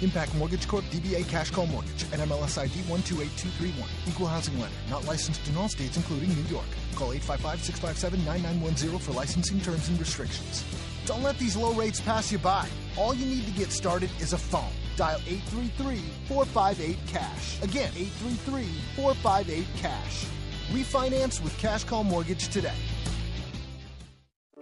Impact 0.00 0.34
Mortgage 0.36 0.66
Corp. 0.66 0.82
DBA 0.86 1.28
Cash 1.28 1.50
Call 1.50 1.66
Mortgage. 1.66 2.04
NMLS 2.04 2.56
ID 2.56 2.80
128231. 2.88 3.86
Equal 4.08 4.26
housing 4.26 4.58
lender. 4.58 4.74
Not 4.88 5.04
licensed 5.04 5.46
in 5.46 5.58
all 5.58 5.68
states, 5.68 5.98
including 5.98 6.30
New 6.30 6.48
York. 6.48 6.64
Call 6.94 7.12
855 7.12 7.60
657 7.60 8.24
9910 8.24 8.98
for 8.98 9.12
licensing 9.12 9.60
terms 9.60 9.90
and 9.90 10.00
restrictions. 10.00 10.64
Don't 11.04 11.22
let 11.22 11.38
these 11.38 11.54
low 11.54 11.74
rates 11.74 12.00
pass 12.00 12.32
you 12.32 12.38
by. 12.38 12.66
All 12.96 13.12
you 13.12 13.26
need 13.26 13.44
to 13.44 13.52
get 13.52 13.70
started 13.70 14.08
is 14.22 14.32
a 14.32 14.38
phone. 14.38 14.72
Dial 14.96 15.20
833 15.28 16.00
458 16.28 16.96
CASH. 17.08 17.62
Again, 17.62 17.92
833 17.94 18.64
458 18.96 19.66
CASH. 19.76 20.24
Refinance 20.72 21.44
with 21.44 21.56
Cash 21.58 21.84
Call 21.84 22.04
Mortgage 22.04 22.48
today. 22.48 22.72